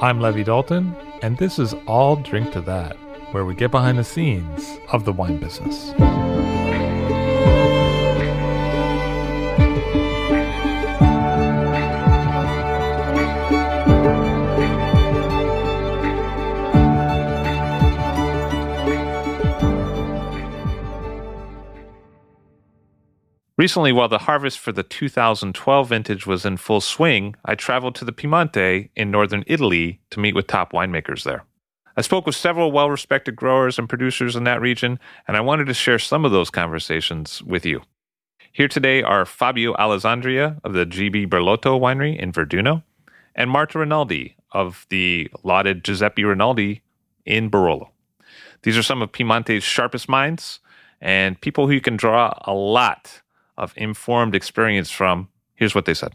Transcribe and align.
I'm 0.00 0.20
Levi 0.20 0.44
Dalton, 0.44 0.94
and 1.22 1.36
this 1.38 1.58
is 1.58 1.74
I'll 1.88 2.14
Drink 2.14 2.52
to 2.52 2.60
That, 2.60 2.96
where 3.32 3.44
we 3.44 3.56
get 3.56 3.72
behind 3.72 3.98
the 3.98 4.04
scenes 4.04 4.78
of 4.92 5.04
the 5.04 5.12
wine 5.12 5.38
business. 5.38 5.92
Recently, 23.58 23.90
while 23.90 24.08
the 24.08 24.18
harvest 24.18 24.60
for 24.60 24.70
the 24.70 24.84
2012 24.84 25.88
vintage 25.88 26.28
was 26.28 26.46
in 26.46 26.58
full 26.58 26.80
swing, 26.80 27.34
I 27.44 27.56
traveled 27.56 27.96
to 27.96 28.04
the 28.04 28.12
Piemonte 28.12 28.90
in 28.94 29.10
northern 29.10 29.42
Italy 29.48 29.98
to 30.10 30.20
meet 30.20 30.36
with 30.36 30.46
top 30.46 30.72
winemakers 30.72 31.24
there. 31.24 31.42
I 31.96 32.02
spoke 32.02 32.24
with 32.24 32.36
several 32.36 32.70
well 32.70 32.88
respected 32.88 33.34
growers 33.34 33.76
and 33.76 33.88
producers 33.88 34.36
in 34.36 34.44
that 34.44 34.60
region, 34.60 35.00
and 35.26 35.36
I 35.36 35.40
wanted 35.40 35.64
to 35.66 35.74
share 35.74 35.98
some 35.98 36.24
of 36.24 36.30
those 36.30 36.50
conversations 36.50 37.42
with 37.42 37.66
you. 37.66 37.82
Here 38.52 38.68
today 38.68 39.02
are 39.02 39.26
Fabio 39.26 39.74
Alessandria 39.74 40.60
of 40.62 40.74
the 40.74 40.86
GB 40.86 41.28
Burlotto 41.28 41.80
winery 41.80 42.16
in 42.16 42.30
Verduno 42.30 42.84
and 43.34 43.50
Marta 43.50 43.80
Rinaldi 43.80 44.36
of 44.52 44.86
the 44.88 45.28
lauded 45.42 45.82
Giuseppe 45.82 46.22
Rinaldi 46.22 46.82
in 47.26 47.50
Barolo. 47.50 47.88
These 48.62 48.78
are 48.78 48.84
some 48.84 49.02
of 49.02 49.10
Piemonte's 49.10 49.64
sharpest 49.64 50.08
minds 50.08 50.60
and 51.00 51.40
people 51.40 51.66
who 51.66 51.80
can 51.80 51.96
draw 51.96 52.32
a 52.44 52.52
lot 52.52 53.20
of 53.58 53.74
informed 53.76 54.34
experience 54.34 54.90
from, 54.90 55.28
here's 55.54 55.74
what 55.74 55.84
they 55.84 55.94
said. 55.94 56.14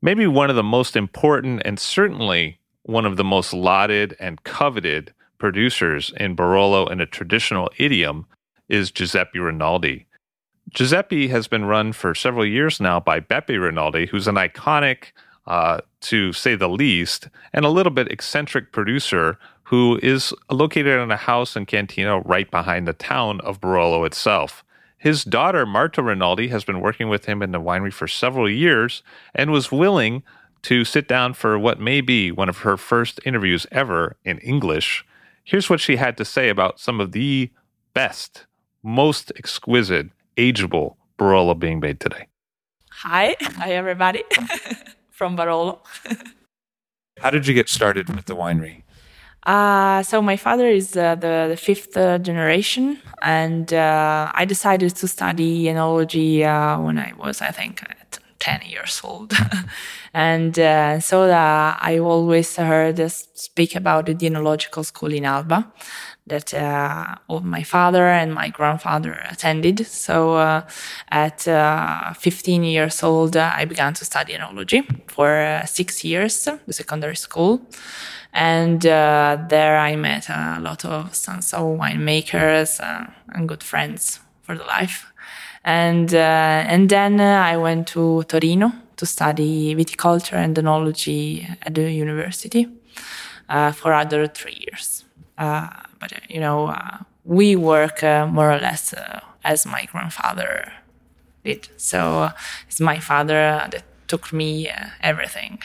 Maybe 0.00 0.26
one 0.26 0.50
of 0.50 0.56
the 0.56 0.64
most 0.64 0.96
important 0.96 1.62
and 1.64 1.78
certainly 1.78 2.58
one 2.82 3.06
of 3.06 3.16
the 3.16 3.24
most 3.24 3.52
lauded 3.52 4.16
and 4.18 4.42
coveted 4.42 5.14
producers 5.38 6.12
in 6.16 6.34
Barolo 6.34 6.90
in 6.90 7.00
a 7.00 7.06
traditional 7.06 7.70
idiom 7.78 8.26
is 8.68 8.90
Giuseppe 8.90 9.38
Rinaldi. 9.38 10.06
Giuseppe 10.70 11.28
has 11.28 11.46
been 11.46 11.66
run 11.66 11.92
for 11.92 12.14
several 12.14 12.46
years 12.46 12.80
now 12.80 12.98
by 12.98 13.20
Beppe 13.20 13.60
Rinaldi, 13.60 14.06
who's 14.06 14.26
an 14.26 14.36
iconic, 14.36 15.12
uh, 15.46 15.80
to 16.00 16.32
say 16.32 16.54
the 16.54 16.68
least, 16.68 17.28
and 17.52 17.64
a 17.64 17.68
little 17.68 17.92
bit 17.92 18.10
eccentric 18.10 18.72
producer 18.72 19.38
who 19.64 19.98
is 20.02 20.32
located 20.50 21.00
in 21.00 21.10
a 21.10 21.16
house 21.16 21.56
in 21.56 21.66
Cantina 21.66 22.20
right 22.20 22.50
behind 22.50 22.88
the 22.88 22.92
town 22.92 23.40
of 23.40 23.60
Barolo 23.60 24.04
itself. 24.06 24.64
His 25.02 25.24
daughter, 25.24 25.66
Marta 25.66 26.00
Rinaldi, 26.00 26.46
has 26.50 26.62
been 26.62 26.80
working 26.80 27.08
with 27.08 27.24
him 27.24 27.42
in 27.42 27.50
the 27.50 27.60
winery 27.60 27.92
for 27.92 28.06
several 28.06 28.48
years 28.48 29.02
and 29.34 29.50
was 29.50 29.72
willing 29.72 30.22
to 30.62 30.84
sit 30.84 31.08
down 31.08 31.34
for 31.34 31.58
what 31.58 31.80
may 31.80 32.00
be 32.00 32.30
one 32.30 32.48
of 32.48 32.58
her 32.58 32.76
first 32.76 33.18
interviews 33.26 33.66
ever 33.72 34.16
in 34.24 34.38
English. 34.38 35.04
Here's 35.42 35.68
what 35.68 35.80
she 35.80 35.96
had 35.96 36.16
to 36.18 36.24
say 36.24 36.48
about 36.48 36.78
some 36.78 37.00
of 37.00 37.10
the 37.10 37.50
best, 37.94 38.46
most 38.84 39.32
exquisite, 39.34 40.10
ageable 40.36 40.94
Barolo 41.18 41.58
being 41.58 41.80
made 41.80 41.98
today. 41.98 42.28
Hi, 42.92 43.34
hi 43.40 43.72
everybody 43.72 44.22
from 45.10 45.36
Barolo. 45.36 45.80
How 47.18 47.30
did 47.30 47.48
you 47.48 47.54
get 47.54 47.68
started 47.68 48.08
with 48.14 48.26
the 48.26 48.36
winery? 48.36 48.81
Uh, 49.44 50.02
so 50.04 50.22
my 50.22 50.36
father 50.36 50.68
is 50.68 50.96
uh, 50.96 51.16
the, 51.16 51.46
the, 51.50 51.56
fifth 51.56 51.96
uh, 51.96 52.16
generation, 52.18 52.98
and 53.22 53.72
uh, 53.72 54.30
I 54.32 54.44
decided 54.44 54.94
to 54.96 55.08
study 55.08 55.64
enology 55.64 56.44
uh, 56.44 56.80
when 56.80 56.96
I 56.96 57.12
was, 57.18 57.40
I 57.40 57.50
think, 57.50 57.82
10 58.38 58.60
years 58.66 59.00
old. 59.02 59.32
and 60.14 60.56
uh, 60.58 61.00
so 61.00 61.28
I 61.28 61.98
always 61.98 62.54
heard 62.54 63.10
speak 63.10 63.74
about 63.74 64.06
the 64.06 64.14
enological 64.14 64.84
school 64.84 65.12
in 65.12 65.24
Alba 65.24 65.72
that 66.26 66.54
uh, 66.54 67.16
my 67.42 67.62
father 67.62 68.06
and 68.06 68.32
my 68.32 68.48
grandfather 68.48 69.18
attended. 69.30 69.86
So 69.86 70.34
uh, 70.34 70.62
at 71.10 71.48
uh, 71.48 72.12
15 72.14 72.62
years 72.64 73.02
old, 73.02 73.36
I 73.36 73.64
began 73.64 73.94
to 73.94 74.04
study 74.04 74.34
enology 74.34 74.84
for 75.10 75.62
six 75.66 76.04
years, 76.04 76.48
the 76.66 76.72
secondary 76.72 77.16
school. 77.16 77.60
And 78.32 78.86
uh, 78.86 79.38
there 79.48 79.78
I 79.78 79.96
met 79.96 80.28
a 80.28 80.58
lot 80.60 80.84
of 80.84 81.14
sons 81.14 81.52
of 81.52 81.78
winemakers 81.78 82.80
uh, 82.80 83.10
and 83.34 83.48
good 83.48 83.62
friends 83.62 84.20
for 84.42 84.56
the 84.56 84.64
life. 84.64 85.12
And, 85.64 86.12
uh, 86.14 86.64
and 86.66 86.88
then 86.88 87.20
I 87.20 87.56
went 87.56 87.88
to 87.88 88.22
Torino 88.24 88.72
to 88.96 89.06
study 89.06 89.74
viticulture 89.74 90.34
and 90.34 90.56
enology 90.56 91.56
at 91.62 91.74
the 91.74 91.92
university 91.92 92.68
uh, 93.48 93.72
for 93.72 93.92
other 93.92 94.26
three 94.26 94.64
years. 94.66 95.04
Uh, 96.02 96.08
but, 96.08 96.30
you 96.30 96.40
know, 96.40 96.74
we 97.24 97.56
work 97.56 98.02
more 98.02 98.52
or 98.52 98.58
less 98.58 98.94
as 99.44 99.66
my 99.66 99.86
grandfather 99.86 100.72
did. 101.44 101.68
So 101.76 102.30
it's 102.66 102.80
my 102.80 102.98
father 102.98 103.68
that 103.70 103.84
took 104.08 104.32
me 104.32 104.70
everything. 105.00 105.58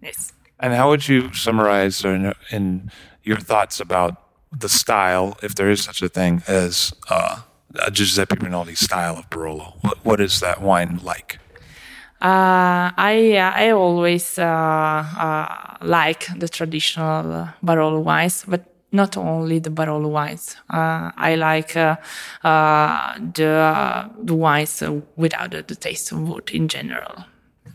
Yes. 0.00 0.32
And 0.58 0.74
how 0.74 0.90
would 0.90 1.08
you 1.08 1.32
summarize 1.32 2.04
in, 2.04 2.32
in 2.50 2.90
your 3.24 3.38
thoughts 3.38 3.80
about 3.80 4.16
the 4.52 4.68
style, 4.68 5.36
if 5.42 5.54
there 5.54 5.70
is 5.70 5.82
such 5.82 6.02
a 6.02 6.08
thing 6.08 6.42
as 6.46 6.92
uh, 7.10 7.40
a 7.84 7.90
Giuseppe 7.90 8.36
Rinaldi 8.36 8.74
style 8.74 9.16
of 9.16 9.28
Barolo? 9.30 9.74
What, 9.82 10.04
what 10.04 10.20
is 10.20 10.40
that 10.40 10.60
wine 10.60 11.00
like? 11.02 11.38
Uh, 12.20 12.94
I 12.96 13.34
I 13.36 13.70
always 13.70 14.38
uh, 14.38 14.44
uh, 14.44 15.76
like 15.80 16.28
the 16.38 16.48
traditional 16.48 17.48
Barolo 17.62 18.00
wines, 18.00 18.44
but 18.46 18.71
not 18.92 19.16
only 19.16 19.58
the 19.58 19.70
Barolo 19.70 20.08
wines. 20.08 20.56
Uh, 20.70 21.10
I 21.16 21.34
like 21.34 21.76
uh, 21.76 21.96
uh, 22.44 23.18
the 23.34 24.10
the 24.22 24.34
wines 24.34 24.82
without 25.16 25.50
the, 25.50 25.62
the, 25.62 25.74
taste 25.74 26.12
of 26.12 26.28
wood 26.28 26.50
in 26.50 26.68
general. 26.68 27.24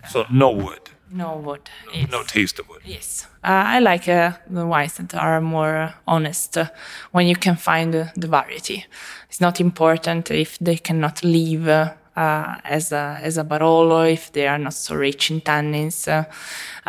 So 0.09 0.25
no 0.31 0.51
wood. 0.51 0.89
No 1.09 1.37
wood. 1.37 1.69
No, 1.85 1.93
yes. 1.93 2.11
no 2.11 2.23
taste 2.23 2.59
of 2.59 2.69
wood. 2.69 2.81
Yes. 2.85 3.27
Uh, 3.43 3.63
I 3.75 3.79
like 3.79 4.07
uh, 4.09 4.33
the 4.49 4.65
wines 4.65 4.95
that 4.95 5.15
are 5.15 5.41
more 5.41 5.93
honest 6.05 6.57
uh, 6.57 6.69
when 7.11 7.27
you 7.27 7.35
can 7.35 7.55
find 7.55 7.93
the 7.93 8.27
variety. 8.27 8.85
It's 9.29 9.41
not 9.41 9.59
important 9.59 10.31
if 10.31 10.59
they 10.59 10.77
cannot 10.77 11.23
leave 11.23 11.67
uh, 12.17 12.55
as 12.63 12.91
a 12.91 13.19
as 13.21 13.37
a 13.37 13.43
Barolo 13.43 14.11
if 14.11 14.31
they 14.31 14.47
are 14.47 14.57
not 14.57 14.73
so 14.73 14.95
rich 14.95 15.31
in 15.31 15.39
tannins. 15.41 16.07
Uh, 16.07 16.25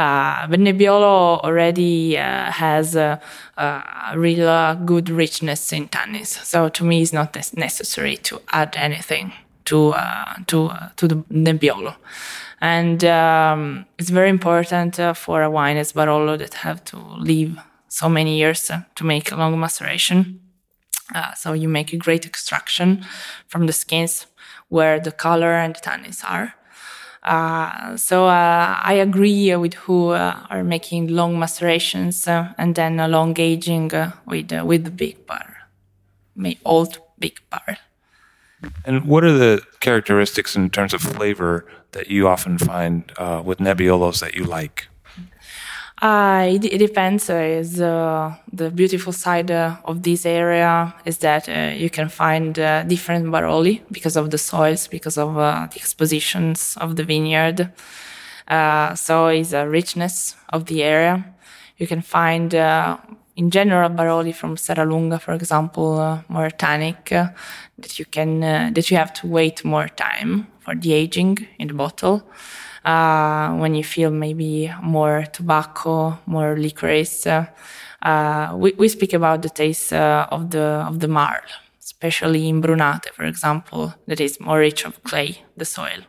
uh, 0.00 0.46
Nebbiolo 0.46 1.40
already 1.44 2.14
has 2.14 2.96
a, 2.96 3.20
real 4.16 4.74
good 4.86 5.10
richness 5.10 5.72
in 5.72 5.88
tannins, 5.88 6.44
so 6.44 6.68
to 6.68 6.84
me 6.84 7.02
it's 7.02 7.12
not 7.12 7.36
necessary 7.56 8.16
to 8.16 8.40
add 8.52 8.74
anything 8.76 9.32
to 9.66 9.94
to 10.46 10.70
to 10.96 11.08
the 11.08 11.16
Nebbiolo. 11.30 11.94
And 12.60 13.04
um, 13.04 13.86
it's 13.98 14.10
very 14.10 14.30
important 14.30 14.98
uh, 14.98 15.14
for 15.14 15.42
a 15.42 15.50
wine 15.50 15.76
as 15.76 15.92
Barolo 15.92 16.36
that 16.38 16.54
have 16.54 16.84
to 16.86 16.96
live 16.96 17.56
so 17.88 18.08
many 18.08 18.36
years 18.38 18.70
uh, 18.70 18.80
to 18.96 19.04
make 19.04 19.30
a 19.30 19.36
long 19.36 19.58
maceration. 19.60 20.40
Uh, 21.14 21.32
so 21.34 21.52
you 21.52 21.68
make 21.68 21.92
a 21.92 21.96
great 21.96 22.26
extraction 22.26 23.04
from 23.46 23.66
the 23.66 23.72
skins 23.72 24.26
where 24.68 25.00
the 25.00 25.12
color 25.12 25.52
and 25.52 25.74
the 25.74 25.80
tannins 25.80 26.22
are. 26.24 26.54
Uh, 27.22 27.96
so 27.96 28.26
uh, 28.26 28.78
I 28.82 28.94
agree 28.94 29.54
with 29.56 29.74
who 29.74 30.10
uh, 30.10 30.46
are 30.50 30.64
making 30.64 31.08
long 31.08 31.38
macerations 31.38 32.28
uh, 32.28 32.54
and 32.56 32.74
then 32.74 32.96
long 33.10 33.38
aging 33.38 33.92
uh, 33.92 34.12
with 34.26 34.52
with 34.52 34.84
the 34.84 34.90
big 34.90 35.26
bar, 35.26 35.56
old 36.64 37.00
big 37.18 37.38
bar. 37.50 37.78
And 38.84 39.04
what 39.06 39.24
are 39.24 39.36
the 39.36 39.62
characteristics 39.80 40.56
in 40.56 40.70
terms 40.70 40.94
of 40.94 41.00
flavor 41.00 41.64
that 41.92 42.08
you 42.08 42.26
often 42.26 42.58
find 42.58 43.04
with 43.44 43.58
Nebbiolos 43.58 44.20
that 44.20 44.34
you 44.34 44.44
like? 44.44 44.88
Uh, 46.00 46.46
it, 46.48 46.64
it, 46.64 46.78
depends. 46.78 47.28
Uh, 47.28 47.64
uh, 47.82 48.32
the 48.52 48.70
beautiful 48.70 49.12
side 49.12 49.50
uh, 49.50 49.76
of 49.84 50.02
this 50.04 50.24
area 50.24 50.94
is 51.04 51.18
that 51.18 51.48
uh, 51.48 51.74
you 51.74 51.90
can 51.90 52.08
find 52.08 52.56
uh, 52.58 52.84
different 52.84 53.26
Baroli 53.26 53.80
because 53.90 54.16
of 54.16 54.30
the 54.30 54.38
soils, 54.38 54.86
because 54.86 55.18
of 55.18 55.34
the 55.34 55.76
expositions 55.76 56.76
of 56.80 56.94
the 56.94 57.02
vineyard. 57.02 57.72
so 58.94 59.26
it's 59.26 59.52
a 59.52 59.68
richness 59.68 60.36
of 60.50 60.66
the 60.66 60.84
area. 60.84 61.24
You 61.78 61.88
can 61.88 62.02
find, 62.02 62.54
in 62.54 63.50
general, 63.50 63.90
Baroli 63.90 64.32
from 64.32 64.56
Serralunga, 64.56 65.20
for 65.20 65.32
example, 65.32 66.22
more 66.28 66.50
tannic 66.50 67.06
that 67.08 67.98
you 67.98 68.04
can 68.04 68.40
that 68.40 68.90
you 68.90 68.96
have 68.96 69.12
to 69.14 69.26
wait 69.26 69.64
more 69.64 69.88
time 69.88 70.46
for 70.60 70.74
the 70.76 70.92
aging 70.92 71.46
in 71.58 71.68
the 71.68 71.74
bottle 71.74 72.22
uh, 72.88 73.52
when 73.60 73.74
you 73.74 73.84
feel 73.84 74.10
maybe 74.10 74.72
more 74.82 75.26
tobacco, 75.32 76.18
more 76.26 76.56
licorice. 76.56 77.26
Uh, 77.26 78.54
we, 78.54 78.72
we 78.78 78.88
speak 78.88 79.12
about 79.12 79.42
the 79.42 79.50
taste 79.50 79.92
uh, 79.92 80.26
of 80.30 80.50
the 80.50 80.66
of 80.88 81.00
the 81.00 81.08
marl, 81.08 81.42
especially 81.82 82.48
in 82.48 82.62
Brunate, 82.62 83.08
for 83.12 83.24
example, 83.24 83.92
that 84.06 84.20
is 84.20 84.40
more 84.40 84.58
rich 84.58 84.86
of 84.86 85.02
clay, 85.02 85.44
the 85.56 85.64
soil. 85.64 86.00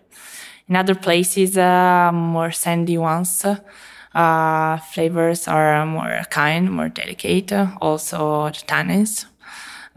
In 0.70 0.76
other 0.76 0.96
places, 0.96 1.58
uh, 1.58 2.12
more 2.14 2.52
sandy 2.52 2.98
ones, 2.98 3.44
uh, 4.14 4.78
flavors 4.94 5.48
are 5.48 5.86
more 5.86 6.22
kind, 6.30 6.72
more 6.72 6.90
delicate. 6.90 7.52
Also, 7.81 8.50
the 8.50 8.64
tannins. 8.68 9.26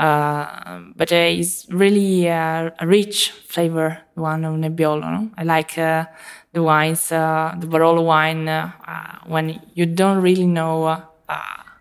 Uh, 0.03 0.81
but 0.97 1.13
it's 1.13 1.65
really 1.71 2.27
a 2.27 2.75
rich 2.83 3.31
flavor, 3.31 3.99
the 4.17 4.21
one 4.21 4.45
of 4.45 4.55
Nebbiolo. 4.57 5.01
No? 5.01 5.31
I 5.39 5.45
like 5.45 5.77
the 5.77 6.09
wines, 6.55 7.13
uh, 7.13 7.55
the 7.57 7.69
Barolo 7.69 8.05
wine, 8.05 8.49
uh, 8.49 8.73
uh, 8.85 9.19
when 9.27 9.61
you 9.75 9.87
don't 9.87 10.21
really 10.21 10.47
know 10.47 11.05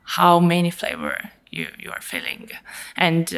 how 0.04 0.40
many 0.40 0.70
flavor 0.70 1.32
you, 1.50 1.68
you 1.80 1.90
are 1.90 2.02
feeling. 2.02 2.50
And 2.96 3.32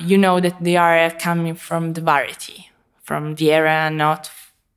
you 0.00 0.16
know 0.16 0.38
that 0.38 0.62
they 0.62 0.76
are 0.76 1.10
coming 1.10 1.56
from 1.56 1.94
the 1.94 2.02
variety, 2.02 2.70
from 3.02 3.34
the 3.34 3.50
area, 3.52 3.90
not 3.90 4.30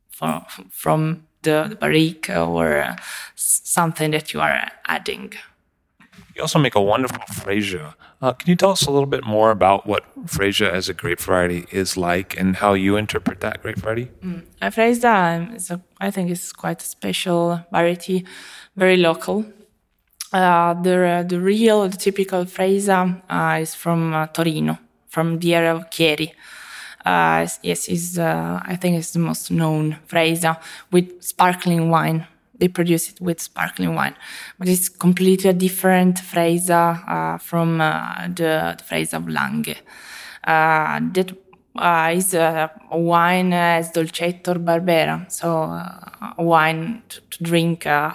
from, 0.09 0.45
from 0.71 1.27
the, 1.44 1.68
the 1.69 1.75
barrique 1.75 2.27
or 2.31 2.95
something 3.35 4.09
that 4.12 4.33
you 4.33 4.42
are 4.42 4.71
adding. 4.88 5.33
You 6.39 6.44
also 6.44 6.59
make 6.59 6.75
a 6.75 6.81
wonderful 6.81 7.19
Freisa. 7.33 7.95
Uh, 8.21 8.31
can 8.31 8.50
you 8.50 8.56
tell 8.56 8.71
us 8.71 8.86
a 8.88 8.91
little 8.91 9.06
bit 9.06 9.25
more 9.25 9.51
about 9.51 9.86
what 9.86 10.06
Freisa 10.25 10.71
as 10.71 10.88
a 10.88 10.94
grape 10.94 11.19
variety 11.19 11.65
is 11.69 11.97
like 11.97 12.39
and 12.39 12.56
how 12.56 12.75
you 12.75 12.95
interpret 12.95 13.41
that 13.41 13.62
grape 13.62 13.75
variety? 13.75 14.09
Mm. 14.24 14.45
Uh, 14.62 14.68
Freisa 14.68 15.53
is, 15.53 15.69
a, 15.69 15.81
I 16.00 16.12
think, 16.12 16.31
is 16.31 16.53
quite 16.53 16.81
a 16.81 16.86
special 16.86 17.59
variety, 17.74 18.25
very 18.77 18.95
local. 18.95 19.44
Uh, 20.31 20.75
the 20.75 21.25
the 21.27 21.41
real, 21.41 21.89
the 21.89 21.97
typical 21.97 22.45
Freisa 22.45 23.21
uh, 23.30 23.59
is 23.59 23.75
from 23.75 24.13
uh, 24.13 24.27
Torino, 24.27 24.80
from 25.09 25.39
the 25.39 25.53
area 25.53 25.75
of 25.75 25.89
Chieri. 25.89 26.31
Uh, 27.06 27.45
yes, 27.63 27.89
is 27.89 28.18
I 28.18 28.77
think 28.80 28.95
it's 28.97 29.12
the 29.12 29.19
most 29.19 29.51
known 29.51 29.97
Freisa 30.07 30.57
with 30.89 31.21
sparkling 31.21 31.89
wine 31.89 32.25
they 32.59 32.67
produce 32.67 33.09
it 33.09 33.21
with 33.21 33.41
sparkling 33.41 33.95
wine. 33.95 34.15
But 34.57 34.67
it's 34.67 34.89
completely 34.89 35.50
a 35.50 35.53
different 35.53 36.17
Freisa 36.17 37.07
uh, 37.07 37.38
from 37.38 37.81
uh, 37.81 38.27
the, 38.27 38.75
the 38.77 38.83
Freisa 38.83 39.13
of 39.13 39.23
Langhe. 39.23 39.77
Uh, 40.44 41.00
that 41.13 41.31
uh, 41.75 42.11
is 42.13 42.33
a 42.33 42.71
wine 42.91 43.53
as 43.53 43.91
dolcetto 43.91 44.50
or 44.50 44.59
barbera, 44.59 45.31
so 45.31 45.63
uh, 45.63 46.33
wine 46.38 47.03
to, 47.09 47.21
to 47.29 47.44
drink 47.44 47.85
uh, 47.85 48.13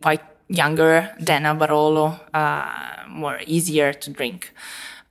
quite 0.00 0.22
younger 0.48 1.14
than 1.20 1.46
a 1.46 1.54
Barolo, 1.54 2.18
more 3.08 3.40
easier 3.46 3.92
to 3.92 4.10
drink. 4.10 4.52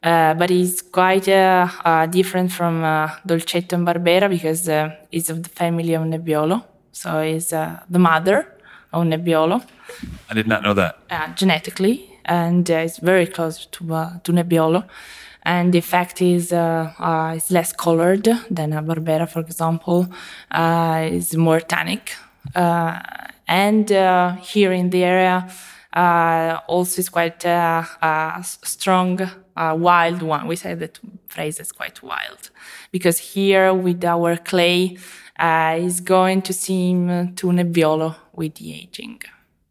Uh, 0.03 0.33
but 0.35 0.51
it's 0.51 0.81
quite 0.81 1.27
uh, 1.27 1.67
uh, 1.83 2.05
different 2.05 2.51
from 2.51 2.81
Dolcetto 3.25 3.73
and 3.73 3.87
Barbera 3.87 4.29
because 4.29 4.69
it's 5.11 5.29
of 5.29 5.43
the 5.43 5.49
family 5.49 5.93
of 5.95 6.03
Nebbiolo. 6.03 6.63
So 6.97 7.21
he's 7.21 7.53
uh, 7.53 7.79
the 7.87 7.99
mother 7.99 8.47
of 8.91 9.03
Nebbiolo. 9.05 9.63
I 10.31 10.33
did 10.33 10.47
not 10.47 10.63
know 10.63 10.73
that. 10.73 10.97
Uh, 11.11 11.27
genetically, 11.35 12.09
and 12.25 12.69
uh, 12.71 12.85
it's 12.85 12.97
very 12.97 13.27
close 13.27 13.67
to 13.67 13.93
uh, 13.93 14.19
to 14.23 14.31
Nebbiolo. 14.31 14.83
And 15.43 15.73
the 15.73 15.81
fact 15.81 16.21
is, 16.21 16.51
uh, 16.51 16.91
uh, 16.99 17.33
it's 17.35 17.51
less 17.51 17.71
colored 17.71 18.27
than 18.49 18.73
a 18.73 18.81
Barbera, 18.81 19.29
for 19.29 19.41
example. 19.41 20.07
it's 20.51 21.35
more 21.35 21.59
tannic. 21.61 22.15
and 23.47 23.89
here 24.41 24.73
in 24.73 24.89
the 24.89 25.03
area, 25.03 25.47
also 26.67 26.99
is 26.99 27.09
quite 27.09 27.45
a 27.45 28.43
strong 28.43 29.19
wild 29.55 30.21
one. 30.21 30.47
We 30.47 30.55
say 30.57 30.73
that 30.73 30.99
Freisa 31.29 31.61
is 31.61 31.71
quite 31.71 32.01
wild 32.03 32.49
because 32.91 33.17
here 33.19 33.73
with 33.73 34.03
our 34.03 34.35
clay, 34.37 34.97
uh, 35.39 35.75
is 35.79 36.01
going 36.01 36.41
to 36.43 36.53
seem 36.53 37.35
to 37.35 37.47
Nebbiolo 37.47 38.15
with 38.33 38.55
the 38.55 38.73
aging. 38.73 39.21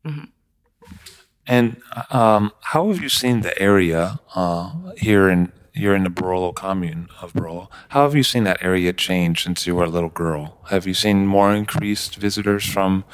Mm-hmm. 0.05 0.25
And 1.47 1.77
um, 2.11 2.53
how 2.61 2.89
have 2.89 3.01
you 3.01 3.09
seen 3.09 3.41
the 3.43 3.57
area 3.61 4.21
uh, 4.35 4.73
here 4.97 5.29
in 5.29 5.53
you're 5.73 5.95
in 5.95 6.05
the 6.05 6.11
Barolo 6.11 6.55
commune 6.55 7.09
of 7.21 7.35
Barolo? 7.35 7.69
How 7.91 8.05
have 8.05 8.15
you 8.15 8.23
seen 8.23 8.45
that 8.45 8.63
area 8.63 8.95
change 8.95 9.45
since 9.45 9.67
you 9.67 9.77
were 9.77 9.85
a 9.85 9.91
little 9.91 10.09
girl? 10.09 10.59
Have 10.71 10.87
you 10.87 10.95
seen 10.95 11.27
more 11.27 11.55
increased 11.55 12.17
visitors 12.17 12.65
from 12.65 13.05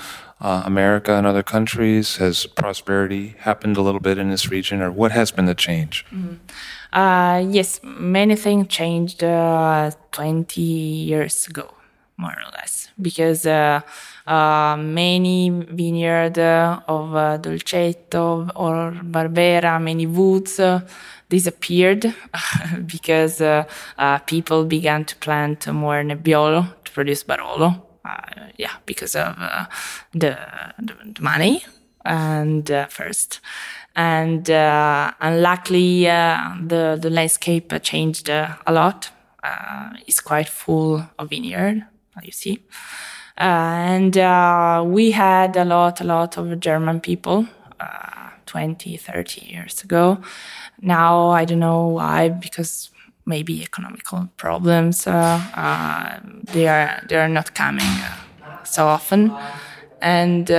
uh, 0.41 0.63
America 0.65 1.13
and 1.13 1.27
other 1.27 1.43
countries? 1.43 2.19
Has 2.19 2.47
prosperity 2.47 3.35
happened 3.41 3.77
a 3.77 3.83
little 3.83 4.01
bit 4.01 4.17
in 4.17 4.31
this 4.31 4.49
region, 4.49 4.81
or 4.81 4.93
what 4.93 5.11
has 5.11 5.33
been 5.33 5.47
the 5.47 5.57
change? 5.57 6.07
Mm-hmm. 6.13 6.37
Uh, 6.97 7.39
yes, 7.39 7.81
many 7.83 8.37
things 8.37 8.69
changed 8.69 9.25
uh, 9.25 9.91
20 10.13 10.61
years 10.61 11.49
ago 11.49 11.75
more 12.23 12.37
or 12.43 12.51
less, 12.59 12.89
because 13.01 13.45
uh, 13.47 13.81
uh, 14.27 14.77
many 14.79 15.51
vineyards 15.51 16.39
uh, 16.39 16.81
of 16.87 17.15
uh, 17.15 17.39
Dolcetto 17.39 18.51
or 18.55 18.93
Barbera, 19.03 19.83
many 19.83 20.07
woods 20.07 20.61
uh, 20.61 20.81
disappeared 21.29 22.15
because 22.87 23.41
uh, 23.41 23.65
people 24.27 24.65
began 24.65 25.05
to 25.05 25.17
plant 25.17 25.67
more 25.67 26.03
Nebbiolo 26.03 26.85
to 26.85 26.93
produce 26.93 27.25
Barolo. 27.25 27.83
yeah, 28.57 28.75
because 28.87 29.17
of 29.17 29.37
the, 30.13 30.39
the, 30.79 30.95
the, 31.15 31.23
money 31.23 31.65
and 32.05 32.67
first 32.89 33.41
and 33.95 34.51
uh, 34.51 35.13
unluckily 35.21 36.09
uh, 36.09 36.55
the 36.61 36.99
the 37.01 37.11
landscape 37.11 37.73
changed 37.83 38.31
uh, 38.31 38.57
a 38.67 38.73
lot. 38.73 39.11
it's 40.07 40.21
quite 40.21 40.49
full 40.49 41.03
of 41.19 41.29
vineyard 41.31 41.85
you 42.23 42.33
see. 42.33 42.63
Uh, 43.39 43.43
and 43.43 44.19
uh, 44.19 44.85
we 44.87 45.11
had 45.11 45.57
a 45.57 45.65
lot, 45.65 46.01
a 46.01 46.05
lot 46.05 46.37
of 46.37 46.61
German 46.61 47.01
people 47.01 47.47
uh, 47.81 48.31
20, 48.47 48.97
30 48.97 49.47
years 49.47 49.83
ago. 49.83 50.19
Now, 50.81 51.31
I 51.31 51.45
don't 51.45 51.61
know 51.61 51.87
why, 51.89 52.29
because 52.29 52.91
maybe 53.25 53.63
economical 53.63 54.29
problems. 54.37 55.07
Uh, 55.07 55.41
uh, 55.55 56.21
they 56.53 56.69
are 56.69 57.01
they 57.09 57.17
are 57.17 57.29
not 57.29 57.55
coming 57.55 57.87
uh, 57.87 58.65
so 58.65 58.87
often, 58.87 59.33
and 60.01 60.51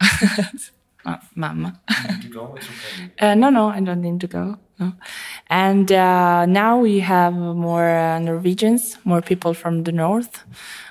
oh, 1.08 1.18
mama. 1.34 1.80
no, 3.22 3.50
no, 3.50 3.68
I 3.68 3.80
don't 3.80 4.02
need 4.02 4.20
to 4.20 4.26
go. 4.26 4.58
And 5.48 5.90
uh, 5.90 6.46
now 6.46 6.78
we 6.78 7.00
have 7.00 7.34
more 7.34 7.88
uh, 7.88 8.18
Norwegians, 8.18 8.98
more 9.04 9.20
people 9.20 9.54
from 9.54 9.84
the 9.84 9.92
north. 9.92 10.44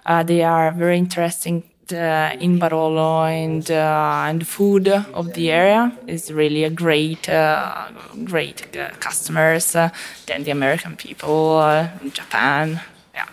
Uh, 0.05 0.23
they 0.23 0.43
are 0.43 0.71
very 0.71 0.97
interesting 0.97 1.63
uh, 1.93 2.35
in 2.39 2.59
Barolo 2.59 3.25
and 3.29 3.71
uh, 3.71 4.25
and 4.27 4.45
food 4.45 4.89
of 4.89 5.33
the 5.33 5.51
area 5.51 5.97
is 6.05 6.33
really 6.33 6.65
a 6.65 6.69
great 6.69 7.29
uh, 7.29 7.87
great 8.25 8.75
customers 8.99 9.71
than 9.71 10.43
the 10.43 10.51
American 10.51 10.97
people 10.97 11.61
in 12.01 12.11
Japan. 12.11 12.81
Yeah, 13.13 13.27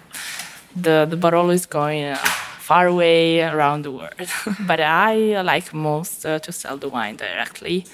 the 0.76 1.06
the 1.10 1.16
Barolo 1.16 1.52
is 1.52 1.66
going 1.66 2.16
far 2.64 2.86
away 2.86 3.42
around 3.42 3.82
the 3.84 3.90
world. 3.90 4.14
but 4.66 4.80
I 4.80 5.42
like 5.42 5.74
most 5.74 6.24
uh, 6.24 6.38
to 6.38 6.50
sell 6.50 6.78
the 6.78 6.88
wine 6.88 7.16
directly 7.16 7.84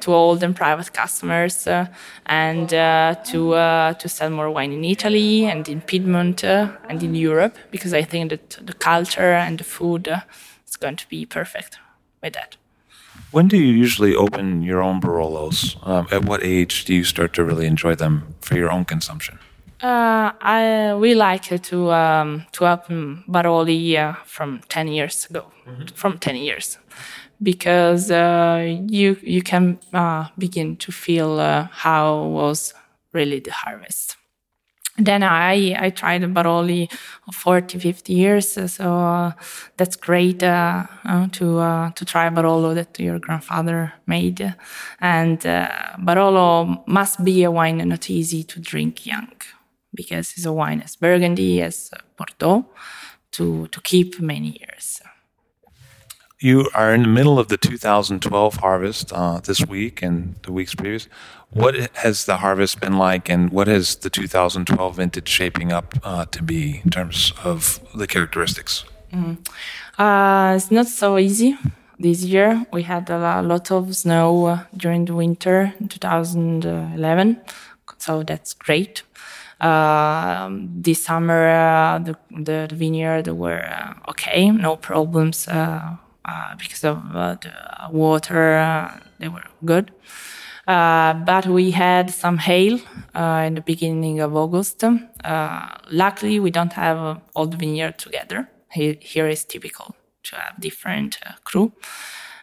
to 0.00 0.12
old 0.12 0.42
and 0.42 0.54
private 0.54 0.92
customers 0.92 1.66
uh, 1.66 1.86
and 2.26 2.74
uh, 2.74 3.14
to 3.30 3.54
uh, 3.54 3.94
to 3.94 4.08
sell 4.08 4.30
more 4.30 4.50
wine 4.50 4.72
in 4.72 4.84
Italy 4.84 5.46
and 5.46 5.66
in 5.68 5.80
Piedmont 5.80 6.44
uh, 6.44 6.68
and 6.90 7.02
in 7.02 7.14
Europe 7.14 7.56
because 7.70 7.94
I 7.94 8.02
think 8.02 8.30
that 8.30 8.66
the 8.66 8.74
culture 8.74 9.32
and 9.46 9.58
the 9.58 9.64
food 9.64 10.08
is 10.68 10.76
going 10.76 10.96
to 10.96 11.08
be 11.08 11.24
perfect 11.24 11.78
with 12.22 12.34
that. 12.34 12.56
When 13.30 13.48
do 13.48 13.56
you 13.56 13.72
usually 13.84 14.14
open 14.14 14.62
your 14.62 14.82
own 14.82 15.00
Barolos? 15.00 15.76
Um, 15.86 16.06
at 16.10 16.24
what 16.24 16.40
age 16.44 16.84
do 16.84 16.94
you 16.94 17.04
start 17.04 17.32
to 17.34 17.44
really 17.44 17.66
enjoy 17.66 17.94
them 17.94 18.34
for 18.40 18.56
your 18.56 18.70
own 18.70 18.84
consumption? 18.84 19.38
Uh, 19.80 20.32
I 20.40 20.94
we 20.98 21.14
like 21.14 21.62
to 21.62 21.92
um, 21.92 22.44
to 22.52 22.66
open 22.66 23.22
Baroli 23.28 23.96
uh, 23.96 24.14
from 24.24 24.60
ten 24.68 24.88
years 24.88 25.26
ago, 25.30 25.52
mm-hmm. 25.68 25.86
from 25.94 26.18
ten 26.18 26.34
years, 26.34 26.78
because 27.40 28.10
uh, 28.10 28.76
you 28.88 29.16
you 29.22 29.40
can 29.40 29.78
uh, 29.92 30.26
begin 30.36 30.76
to 30.78 30.90
feel 30.90 31.38
uh, 31.38 31.68
how 31.70 32.24
was 32.24 32.74
really 33.12 33.38
the 33.38 33.52
harvest. 33.52 34.16
Then 34.96 35.22
I 35.22 35.76
I 35.78 35.90
tried 35.90 36.22
Baroli 36.22 36.90
40, 37.32 37.78
50 37.78 38.12
years, 38.12 38.58
so 38.72 38.98
uh, 38.98 39.32
that's 39.76 39.94
great 39.94 40.40
to 40.40 40.88
to 41.94 42.04
try 42.04 42.28
Barolo 42.30 42.74
that 42.74 42.98
your 42.98 43.20
grandfather 43.20 43.92
made, 44.08 44.56
and 45.00 45.38
Barolo 45.38 46.82
must 46.88 47.22
be 47.24 47.44
a 47.44 47.50
wine 47.52 47.78
not 47.88 48.10
easy 48.10 48.42
to 48.42 48.58
drink 48.58 49.06
young 49.06 49.30
because 49.94 50.32
it's 50.36 50.46
a 50.46 50.52
wine 50.52 50.80
as 50.82 50.96
Burgundy, 50.96 51.62
as 51.62 51.90
Bordeaux, 52.16 52.66
to, 53.32 53.68
to 53.68 53.80
keep 53.80 54.20
many 54.20 54.58
years. 54.60 55.00
You 56.40 56.70
are 56.72 56.94
in 56.94 57.02
the 57.02 57.08
middle 57.08 57.38
of 57.40 57.48
the 57.48 57.56
2012 57.56 58.56
harvest 58.56 59.12
uh, 59.12 59.40
this 59.40 59.66
week 59.66 60.02
and 60.02 60.36
the 60.44 60.52
weeks 60.52 60.72
previous. 60.72 61.08
What 61.50 61.74
has 61.96 62.26
the 62.26 62.36
harvest 62.36 62.80
been 62.80 62.96
like, 62.96 63.28
and 63.28 63.50
what 63.50 63.66
has 63.66 63.96
the 63.96 64.10
2012 64.10 64.96
vintage 64.96 65.28
shaping 65.28 65.72
up 65.72 65.94
uh, 66.04 66.26
to 66.26 66.42
be 66.42 66.80
in 66.84 66.90
terms 66.90 67.32
of 67.42 67.80
the 67.92 68.06
characteristics? 68.06 68.84
Mm. 69.12 69.38
Uh, 69.98 70.54
it's 70.54 70.70
not 70.70 70.86
so 70.86 71.18
easy 71.18 71.56
this 71.98 72.22
year. 72.22 72.64
We 72.72 72.82
had 72.82 73.10
a 73.10 73.42
lot 73.42 73.72
of 73.72 73.96
snow 73.96 74.46
uh, 74.46 74.64
during 74.76 75.06
the 75.06 75.14
winter 75.14 75.74
in 75.80 75.88
2011, 75.88 77.40
so 77.96 78.22
that's 78.22 78.52
great. 78.52 79.02
Uh, 79.60 80.50
this 80.50 81.04
summer, 81.04 81.48
uh, 81.48 81.98
the, 81.98 82.16
the, 82.30 82.66
the 82.68 82.76
vineyard 82.76 83.26
were 83.26 83.64
uh, 83.64 83.94
okay, 84.08 84.50
no 84.50 84.76
problems 84.76 85.48
uh, 85.48 85.96
uh, 86.24 86.54
because 86.56 86.84
of 86.84 87.02
the 87.12 87.50
water. 87.90 88.90
they 89.18 89.28
were 89.28 89.42
good. 89.64 89.90
but 90.66 91.46
we 91.46 91.72
had 91.72 92.10
some 92.10 92.38
hail 92.38 92.78
in 93.16 93.54
the 93.54 93.62
beginning 93.64 94.20
of 94.20 94.36
August. 94.36 94.84
luckily, 95.90 96.38
we 96.38 96.50
don't 96.50 96.74
have 96.74 97.20
all 97.34 97.46
the 97.46 97.56
vineyard 97.56 97.98
together. 97.98 98.48
Here, 98.70 98.96
here 99.00 99.26
is 99.26 99.44
typical 99.44 99.96
to 100.24 100.36
have 100.36 100.60
different 100.60 101.18
cru. 101.42 101.72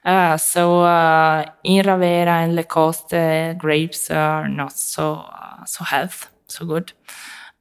Uh, 0.03 0.37
so 0.37 0.81
uh, 0.81 1.45
in 1.63 1.83
Ravera 1.83 2.43
and 2.43 2.55
Le 2.55 2.63
Coste, 2.63 3.57
grapes 3.57 4.11
are 4.11 4.47
not 4.47 4.73
so 4.73 5.13
uh, 5.13 5.65
so 5.65 5.83
healthy 5.83 6.27
so 6.55 6.65
good. 6.65 6.93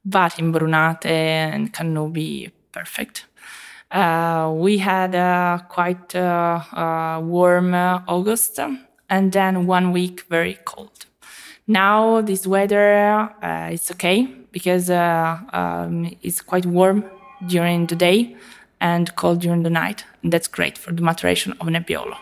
But 0.03 0.39
in 0.39 0.53
Brunate 0.53 1.05
and 1.05 1.73
Cannubi, 1.73 2.51
perfect. 2.71 3.25
Uh, 3.91 4.53
we 4.55 4.77
had 4.77 5.15
a 5.15 5.65
quite 5.69 6.15
uh, 6.15 6.59
uh, 6.73 7.21
warm 7.23 7.73
August 7.73 8.59
and 9.09 9.31
then 9.31 9.67
one 9.67 9.91
week 9.91 10.23
very 10.29 10.57
cold. 10.65 11.05
Now 11.67 12.21
this 12.21 12.45
weather 12.45 13.29
uh, 13.41 13.69
is 13.71 13.89
okay 13.91 14.27
because 14.51 14.89
uh, 14.89 15.39
um, 15.53 16.15
it's 16.21 16.41
quite 16.41 16.65
warm 16.65 17.03
during 17.47 17.87
the 17.87 17.95
day 17.95 18.35
and 18.79 19.15
cold 19.15 19.41
during 19.41 19.63
the 19.63 19.69
night. 19.69 20.03
And 20.23 20.31
that's 20.31 20.47
great 20.47 20.77
for 20.77 20.91
the 20.91 21.01
maturation 21.01 21.53
of 21.53 21.67
Nebbiolo. 21.67 22.17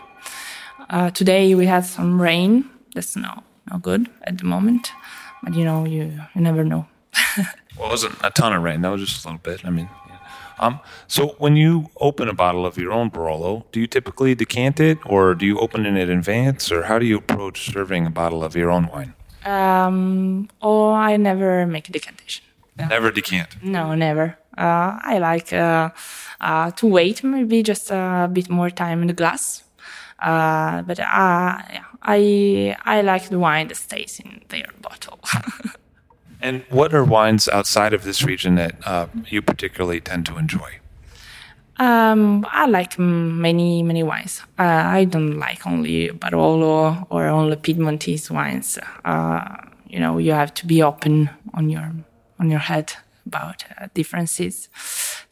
Uh, 0.90 1.10
today 1.10 1.54
we 1.54 1.66
had 1.66 1.84
some 1.84 2.20
rain. 2.20 2.70
That's 2.94 3.16
no, 3.16 3.42
no 3.70 3.78
good 3.78 4.08
at 4.22 4.38
the 4.38 4.44
moment 4.44 4.92
but 5.44 5.54
you 5.54 5.64
know, 5.64 5.84
you, 5.84 6.20
you 6.34 6.40
never 6.40 6.64
know. 6.64 6.86
well, 7.78 7.88
it 7.88 7.90
wasn't 7.90 8.16
a 8.24 8.30
ton 8.30 8.52
of 8.52 8.62
rain. 8.62 8.80
That 8.82 8.90
was 8.90 9.02
just 9.02 9.24
a 9.24 9.28
little 9.28 9.40
bit. 9.42 9.64
I 9.64 9.70
mean, 9.70 9.88
yeah. 10.08 10.18
um, 10.58 10.80
so 11.06 11.36
when 11.38 11.56
you 11.56 11.90
open 11.98 12.28
a 12.28 12.34
bottle 12.34 12.66
of 12.66 12.76
your 12.76 12.92
own 12.92 13.10
Barolo, 13.10 13.64
do 13.72 13.80
you 13.80 13.86
typically 13.86 14.34
decant 14.34 14.80
it, 14.80 14.98
or 15.06 15.34
do 15.34 15.46
you 15.46 15.58
open 15.58 15.86
it 15.86 15.96
in 15.96 16.10
advance, 16.10 16.72
or 16.72 16.84
how 16.84 16.98
do 16.98 17.06
you 17.06 17.18
approach 17.18 17.70
serving 17.72 18.06
a 18.06 18.10
bottle 18.10 18.42
of 18.42 18.56
your 18.56 18.70
own 18.70 18.88
wine? 18.88 19.14
Um, 19.44 20.48
oh, 20.62 20.90
I 20.92 21.16
never 21.16 21.66
make 21.66 21.88
a 21.88 21.92
decantation. 21.92 22.44
No. 22.78 22.86
Never 22.86 23.10
decant. 23.10 23.62
No, 23.62 23.94
never. 23.94 24.36
Uh, 24.56 24.98
I 25.02 25.18
like 25.18 25.52
uh, 25.52 25.90
uh, 26.40 26.70
to 26.72 26.86
wait, 26.86 27.22
maybe 27.22 27.62
just 27.62 27.90
a 27.90 28.28
bit 28.32 28.48
more 28.48 28.70
time 28.70 29.02
in 29.02 29.08
the 29.08 29.12
glass. 29.12 29.62
Uh, 30.18 30.82
but 30.82 30.98
uh, 30.98 31.02
yeah, 31.72 31.84
I 32.04 32.76
I 32.84 33.00
like 33.02 33.28
the 33.28 33.38
wine 33.38 33.68
that 33.68 33.76
stays 33.76 34.20
in 34.24 34.42
their 34.48 34.68
bottle. 34.82 35.18
and 36.40 36.64
what 36.68 36.94
are 36.94 37.04
wines 37.04 37.48
outside 37.48 37.92
of 37.92 38.04
this 38.04 38.22
region 38.22 38.54
that 38.56 38.74
uh, 38.86 39.06
you 39.28 39.42
particularly 39.42 40.00
tend 40.00 40.26
to 40.26 40.36
enjoy? 40.36 40.80
Um, 41.78 42.46
I 42.50 42.66
like 42.66 42.98
many 42.98 43.82
many 43.82 44.02
wines. 44.02 44.42
Uh, 44.58 44.84
I 44.86 45.04
don't 45.04 45.38
like 45.38 45.66
only 45.66 46.10
Barolo 46.10 47.06
or 47.10 47.26
only 47.26 47.56
Piedmontese 47.56 48.30
wines. 48.30 48.78
Uh, 49.04 49.56
you 49.88 49.98
know, 49.98 50.18
you 50.18 50.32
have 50.32 50.52
to 50.54 50.66
be 50.66 50.82
open 50.82 51.30
on 51.54 51.70
your 51.70 51.92
on 52.38 52.50
your 52.50 52.60
head 52.60 52.92
about 53.26 53.64
uh, 53.80 53.88
differences. 53.94 54.68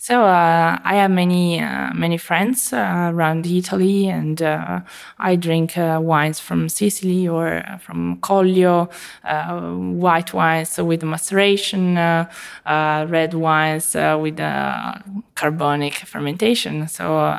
So 0.02 0.25
uh, 0.25 0.78
I 0.82 0.97
have 0.97 1.12
many 1.12 1.61
uh, 1.61 1.94
many 1.94 2.18
friends 2.18 2.73
uh, 2.73 3.12
around 3.14 3.47
Italy, 3.47 4.09
and 4.09 4.42
uh, 4.42 4.80
I 5.21 5.37
drink 5.37 5.78
uh, 5.78 6.00
wines 6.02 6.40
from 6.40 6.68
Sicily 6.68 7.28
or 7.28 7.62
from 7.78 8.16
Collio, 8.16 8.90
white 10.00 10.35
wines 10.35 10.76
with 10.76 11.04
maceration, 11.04 11.94
red 12.66 13.35
wines 13.35 13.94
with 13.94 14.38
carbonic 15.37 15.94
fermentation. 15.94 16.88
So 16.88 17.38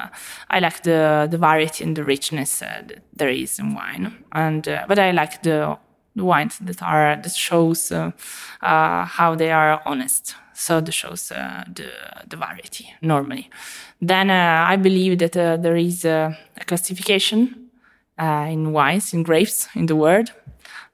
I 0.49 0.59
like 0.61 0.83
the 0.83 1.27
the 1.29 1.37
variety 1.37 1.83
and 1.83 1.97
the 1.97 2.05
richness 2.05 2.59
that 2.59 3.03
there 3.13 3.27
is 3.27 3.59
in 3.59 3.75
wine, 3.75 4.23
and 4.31 4.63
but 4.87 4.97
I 4.99 5.11
like 5.11 5.43
the 5.43 5.77
wines 6.15 6.59
that 6.59 6.81
are 6.81 7.17
that 7.21 7.35
shows 7.35 7.91
uh, 7.91 8.11
uh, 8.61 9.03
how 9.03 9.35
they 9.35 9.51
are 9.51 9.81
honest. 9.85 10.35
So 10.53 10.81
that 10.81 10.91
shows 10.91 11.31
uh, 11.31 11.63
the 11.67 11.89
the 12.27 12.37
variety 12.37 12.93
normally. 13.01 13.49
Then 14.01 14.29
uh, 14.29 14.65
I 14.67 14.75
believe 14.75 15.19
that 15.19 15.35
uh, 15.35 15.57
there 15.57 15.75
is 15.75 16.05
a 16.05 16.37
classification 16.65 17.69
in 18.19 18.71
wines 18.71 19.13
in 19.13 19.23
grapes 19.23 19.67
in 19.75 19.87
the 19.87 19.95
world. 19.95 20.31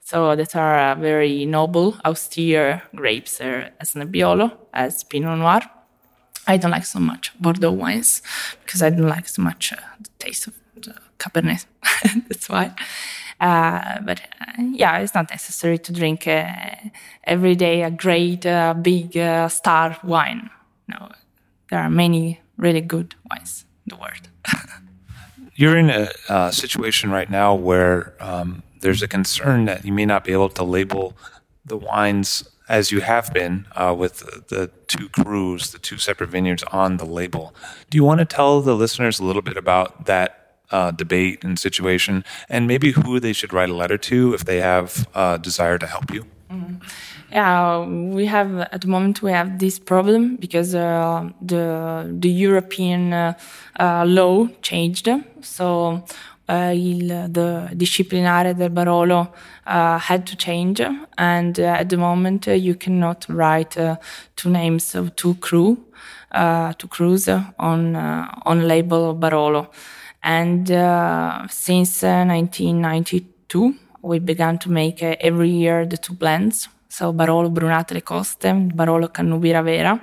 So 0.01 0.35
that 0.35 0.55
are 0.55 0.95
very 0.95 1.45
noble, 1.45 1.95
austere 2.03 2.81
grapes, 2.95 3.39
as 3.39 3.93
Nebbiolo, 3.93 4.51
as 4.73 5.03
Pinot 5.03 5.37
Noir. 5.37 5.61
I 6.47 6.57
don't 6.57 6.71
like 6.71 6.85
so 6.85 6.99
much 6.99 7.31
Bordeaux 7.39 7.71
wines 7.71 8.23
because 8.65 8.81
I 8.81 8.89
don't 8.89 9.07
like 9.07 9.27
so 9.27 9.43
much 9.43 9.69
the 9.69 10.09
taste 10.17 10.47
of 10.47 10.53
the 10.75 10.95
Cabernet. 11.19 11.65
That's 12.27 12.49
why. 12.49 12.73
Uh, 13.39 14.01
but 14.01 14.21
uh, 14.41 14.63
yeah, 14.73 14.97
it's 14.97 15.15
not 15.15 15.29
necessary 15.29 15.77
to 15.77 15.93
drink 15.93 16.27
uh, 16.27 16.51
every 17.23 17.55
day 17.55 17.83
a 17.83 17.91
great 17.91 18.41
big 18.81 19.11
star 19.49 19.97
wine. 20.03 20.49
No, 20.87 21.11
there 21.69 21.79
are 21.79 21.89
many 21.89 22.41
really 22.57 22.81
good 22.81 23.15
wines 23.29 23.65
in 23.85 23.95
the 23.95 24.01
world. 24.01 24.29
You're 25.55 25.77
in 25.77 25.89
a 25.89 26.09
uh, 26.29 26.51
situation 26.51 27.11
right 27.11 27.29
now 27.29 27.53
where 27.53 28.13
um, 28.19 28.63
there's 28.81 29.01
a 29.01 29.07
concern 29.07 29.65
that 29.65 29.85
you 29.85 29.91
may 29.91 30.05
not 30.05 30.23
be 30.23 30.31
able 30.31 30.49
to 30.49 30.63
label 30.63 31.17
the 31.65 31.77
wines 31.77 32.49
as 32.69 32.91
you 32.91 33.01
have 33.01 33.33
been 33.33 33.65
uh, 33.75 33.93
with 33.97 34.19
the, 34.47 34.69
two 34.87 35.09
crus, 35.09 35.71
the 35.71 35.79
two 35.79 35.97
separate 35.97 36.29
vineyards 36.29 36.63
on 36.71 36.97
the 36.97 37.05
label. 37.05 37.53
Do 37.89 37.97
you 37.97 38.03
want 38.03 38.19
to 38.19 38.25
tell 38.25 38.61
the 38.61 38.75
listeners 38.75 39.19
a 39.19 39.25
little 39.25 39.41
bit 39.41 39.57
about 39.57 40.05
that 40.05 40.38
uh, 40.71 40.91
debate 40.91 41.43
and 41.43 41.57
situation, 41.59 42.23
and 42.49 42.67
maybe 42.67 42.91
who 42.91 43.19
they 43.19 43.33
should 43.33 43.53
write 43.53 43.69
a 43.69 43.75
letter 43.75 43.97
to 43.97 44.33
if 44.33 44.45
they 44.45 44.61
have 44.61 45.07
a 45.15 45.19
uh, 45.19 45.37
desire 45.37 45.77
to 45.77 45.87
help 45.87 46.11
you? 46.11 46.25
Yeah, 47.31 47.85
we 47.85 48.25
have 48.25 48.57
at 48.71 48.81
the 48.81 48.87
moment 48.87 49.21
we 49.21 49.31
have 49.31 49.59
this 49.59 49.77
problem 49.77 50.35
because 50.37 50.73
uh, 50.73 51.29
the 51.41 52.09
the 52.19 52.29
European 52.29 53.13
uh, 53.13 53.33
uh, 53.79 54.03
law 54.05 54.47
changed. 54.63 55.07
So 55.41 56.03
uh, 56.49 56.73
il, 56.73 57.07
the 57.29 57.69
disciplinare 57.75 58.57
del 58.57 58.69
Barolo 58.69 59.31
had 59.65 60.25
to 60.25 60.35
change, 60.35 60.81
and 61.19 61.59
at 61.59 61.89
the 61.89 61.97
moment 61.97 62.47
you 62.47 62.73
cannot 62.73 63.27
write 63.29 63.77
two 64.35 64.49
names 64.49 64.95
of 64.95 65.15
two 65.15 65.35
cru, 65.35 65.77
two 66.79 66.87
crus 66.87 67.27
on 67.59 67.95
on 67.95 68.67
label 68.67 69.11
of 69.11 69.17
Barolo. 69.19 69.67
And 70.23 70.67
since 71.49 72.03
1992, 72.03 73.75
we 74.01 74.19
began 74.19 74.57
to 74.59 74.69
make 74.69 75.01
every 75.01 75.49
year 75.49 75.85
the 75.85 75.97
two 75.97 76.13
blends 76.13 76.67
so 76.89 77.13
Barolo 77.13 77.49
Brunate 77.49 77.93
le 77.93 78.01
Coste, 78.01 78.51
Barolo 78.73 79.09
Cannubi 79.09 79.53
Ravera. 79.53 80.01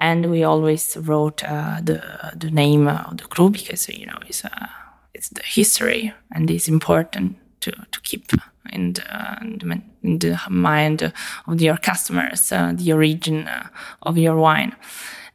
And 0.00 0.30
we 0.30 0.44
always 0.44 0.96
wrote 0.96 1.42
uh, 1.44 1.80
the 1.82 2.02
the 2.36 2.50
name 2.50 2.86
of 2.86 3.16
the 3.16 3.24
cru 3.24 3.50
because 3.50 3.88
you 3.88 4.06
know 4.06 4.18
it's 4.28 4.44
uh, 4.44 4.66
it's 5.14 5.30
the 5.30 5.42
history 5.42 6.12
and 6.30 6.50
it's 6.50 6.68
important 6.68 7.36
to, 7.60 7.72
to 7.72 8.00
keep 8.02 8.30
in 8.72 8.92
the, 8.92 9.82
in 10.02 10.18
the 10.18 10.38
mind 10.48 11.12
of 11.46 11.60
your 11.60 11.76
customers 11.78 12.52
uh, 12.52 12.72
the 12.76 12.92
origin 12.92 13.48
uh, 13.48 13.68
of 14.02 14.18
your 14.18 14.36
wine. 14.36 14.76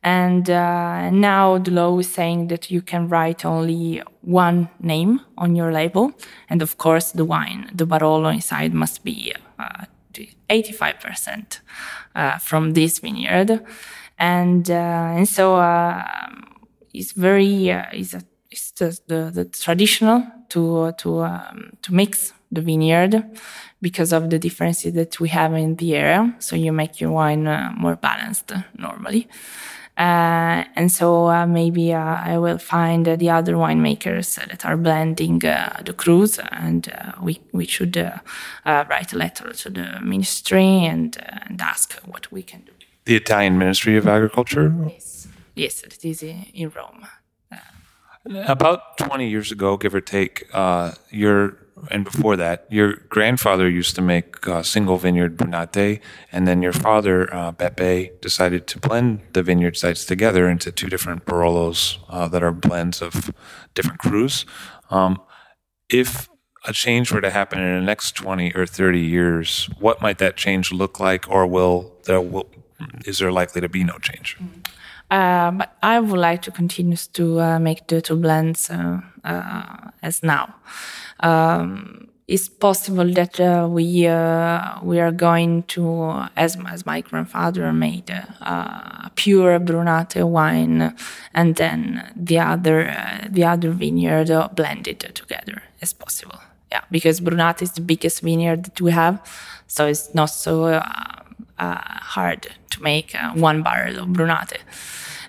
And 0.04 0.50
uh, 0.50 1.10
now 1.12 1.58
the 1.58 1.72
law 1.72 1.98
is 1.98 2.12
saying 2.12 2.50
that 2.50 2.70
you 2.70 2.82
can 2.82 3.08
write 3.08 3.46
only 3.46 4.02
one 4.22 4.70
name 4.80 5.22
on 5.38 5.56
your 5.56 5.72
label. 5.72 6.12
And 6.50 6.62
of 6.62 6.78
course, 6.78 7.12
the 7.12 7.24
wine, 7.24 7.70
the 7.74 7.86
Barolo 7.86 8.34
inside 8.34 8.74
must 8.74 9.04
be 9.04 9.34
uh, 9.58 9.86
85% 10.50 11.60
uh, 12.16 12.38
from 12.40 12.74
this 12.74 13.00
vineyard. 13.00 13.66
And, 14.20 14.70
uh, 14.70 14.74
and 15.18 15.28
so 15.28 15.56
uh, 15.56 16.04
it's 16.94 17.14
very, 17.14 17.72
uh, 17.72 17.86
it's, 17.94 18.14
a, 18.14 18.22
it's 18.52 18.72
the, 18.72 19.32
the, 19.34 19.46
traditional 19.46 20.26
to, 20.50 20.92
to, 20.98 21.24
um, 21.24 21.72
to 21.82 21.94
mix 21.94 22.34
the 22.52 22.62
vineyard 22.62 23.24
because 23.82 24.14
of 24.14 24.30
the 24.30 24.38
differences 24.38 24.94
that 24.94 25.20
we 25.20 25.30
have 25.30 25.54
in 25.54 25.76
the 25.78 25.96
area. 25.96 26.36
So 26.40 26.56
you 26.56 26.72
make 26.72 27.02
your 27.02 27.12
wine 27.12 27.48
uh, 27.48 27.74
more 27.76 27.96
balanced 27.96 28.52
normally. 28.78 29.28
Uh, 29.96 30.64
and 30.76 30.92
so 30.92 31.28
uh, 31.30 31.46
maybe 31.46 31.94
uh, 31.94 32.00
I 32.00 32.40
will 32.40 32.58
find 32.58 33.06
the 33.06 33.30
other 33.30 33.54
winemakers 33.54 34.36
that 34.36 34.66
are 34.66 34.76
blending 34.76 35.40
the 35.40 35.94
crus, 35.96 36.40
and 36.52 36.92
we 37.22 37.40
we 37.52 37.68
should 37.68 37.96
write 38.66 39.14
a 39.14 39.18
letter 39.18 39.54
to 39.54 39.70
the 39.70 40.00
ministry 40.02 40.86
and 40.86 41.16
and 41.48 41.62
ask 41.62 41.94
what 42.06 42.32
we 42.32 42.42
can 42.42 42.62
do. 42.62 42.72
The 43.06 43.16
Italian 43.16 43.60
Ministry 43.60 43.96
of 43.98 44.08
Agriculture. 44.08 44.74
Yes, 44.88 45.28
yes, 45.54 45.84
it 45.84 46.04
is 46.04 46.24
in 46.24 46.72
Rome. 46.76 47.06
About 48.48 48.98
20 48.98 49.30
years 49.30 49.52
ago, 49.52 49.76
give 49.76 49.94
or 49.94 50.00
take, 50.00 50.48
uh, 50.54 50.94
your 51.10 51.58
and 51.90 52.06
before 52.06 52.36
that, 52.38 52.66
your 52.70 52.96
grandfather 53.10 53.70
used 53.70 53.96
to 53.96 54.02
make 54.02 54.48
uh, 54.48 54.64
single 54.64 54.98
vineyard 54.98 55.38
Brunate, 55.38 56.00
and 56.32 56.48
then 56.48 56.62
your 56.62 56.74
father, 56.74 57.34
uh, 57.34 57.52
Beppe, 57.52 58.22
decided 58.22 58.68
to 58.68 58.80
blend 58.80 59.22
the 59.34 59.44
vineyard 59.44 59.78
sites 59.78 60.06
together 60.06 60.50
into 60.50 60.72
two 60.72 60.88
different 60.88 61.26
Barolos 61.26 61.98
uh, 62.10 62.28
that 62.28 62.44
are 62.44 62.52
blends 62.52 63.02
of 63.02 63.32
different 63.74 64.00
crus. 64.00 64.46
Um, 64.90 65.22
if 65.90 66.30
a 66.66 66.74
change 66.74 67.12
were 67.12 67.22
to 67.22 67.30
happen 67.30 67.60
in 67.60 67.80
the 67.80 67.86
next 67.86 68.16
20 68.16 68.54
or 68.56 68.66
30 68.66 69.00
years, 69.00 69.70
what 69.80 70.02
might 70.02 70.20
that 70.20 70.38
change 70.38 70.72
look 70.72 71.00
like, 71.00 71.30
or 71.30 71.46
will 71.46 71.94
there 72.06 72.22
will, 72.22 72.50
is 73.06 73.20
there 73.20 73.32
likely 73.32 73.62
to 73.62 73.70
be 73.70 73.84
no 73.84 73.98
change? 73.98 74.38
Uh, 75.12 75.52
but 75.52 75.76
I 75.84 76.00
would 76.00 76.20
like 76.20 76.42
to 76.44 76.52
continue 76.52 76.98
to 77.14 77.40
uh, 77.40 77.60
make 77.60 77.88
the 77.88 78.02
two 78.02 78.16
blends 78.16 78.70
uh, 78.70 79.02
uh 79.24 79.92
as 80.02 80.24
now 80.24 80.56
um, 81.24 82.08
it's 82.28 82.48
possible 82.48 83.12
that 83.14 83.40
uh, 83.40 83.68
we 83.70 84.08
uh, 84.08 84.80
we 84.82 85.00
are 85.00 85.12
going 85.12 85.64
to, 85.64 86.28
as 86.38 86.58
as 86.68 86.86
my 86.86 87.02
grandfather 87.02 87.74
made, 87.74 88.10
uh, 88.42 89.10
pure 89.16 89.60
Brunate 89.60 90.24
wine, 90.28 90.96
and 91.34 91.56
then 91.56 92.12
the 92.16 92.40
other 92.40 92.90
uh, 92.90 93.28
the 93.30 93.44
other 93.44 93.72
vineyard 93.72 94.32
blended 94.56 95.00
together 95.14 95.64
as 95.82 95.94
possible. 95.94 96.40
Yeah, 96.72 96.82
because 96.90 97.20
Brunate 97.20 97.62
is 97.62 97.74
the 97.74 97.82
biggest 97.82 98.22
vineyard 98.22 98.66
that 98.66 98.82
we 98.82 98.92
have, 98.92 99.20
so 99.68 99.86
it's 99.88 100.14
not 100.16 100.30
so 100.30 100.64
uh, 100.66 100.82
uh, 101.60 101.78
hard 102.16 102.48
to 102.70 102.82
make 102.82 103.16
one 103.36 103.64
barrel 103.64 104.00
of 104.00 104.08
Brunate 104.08 104.60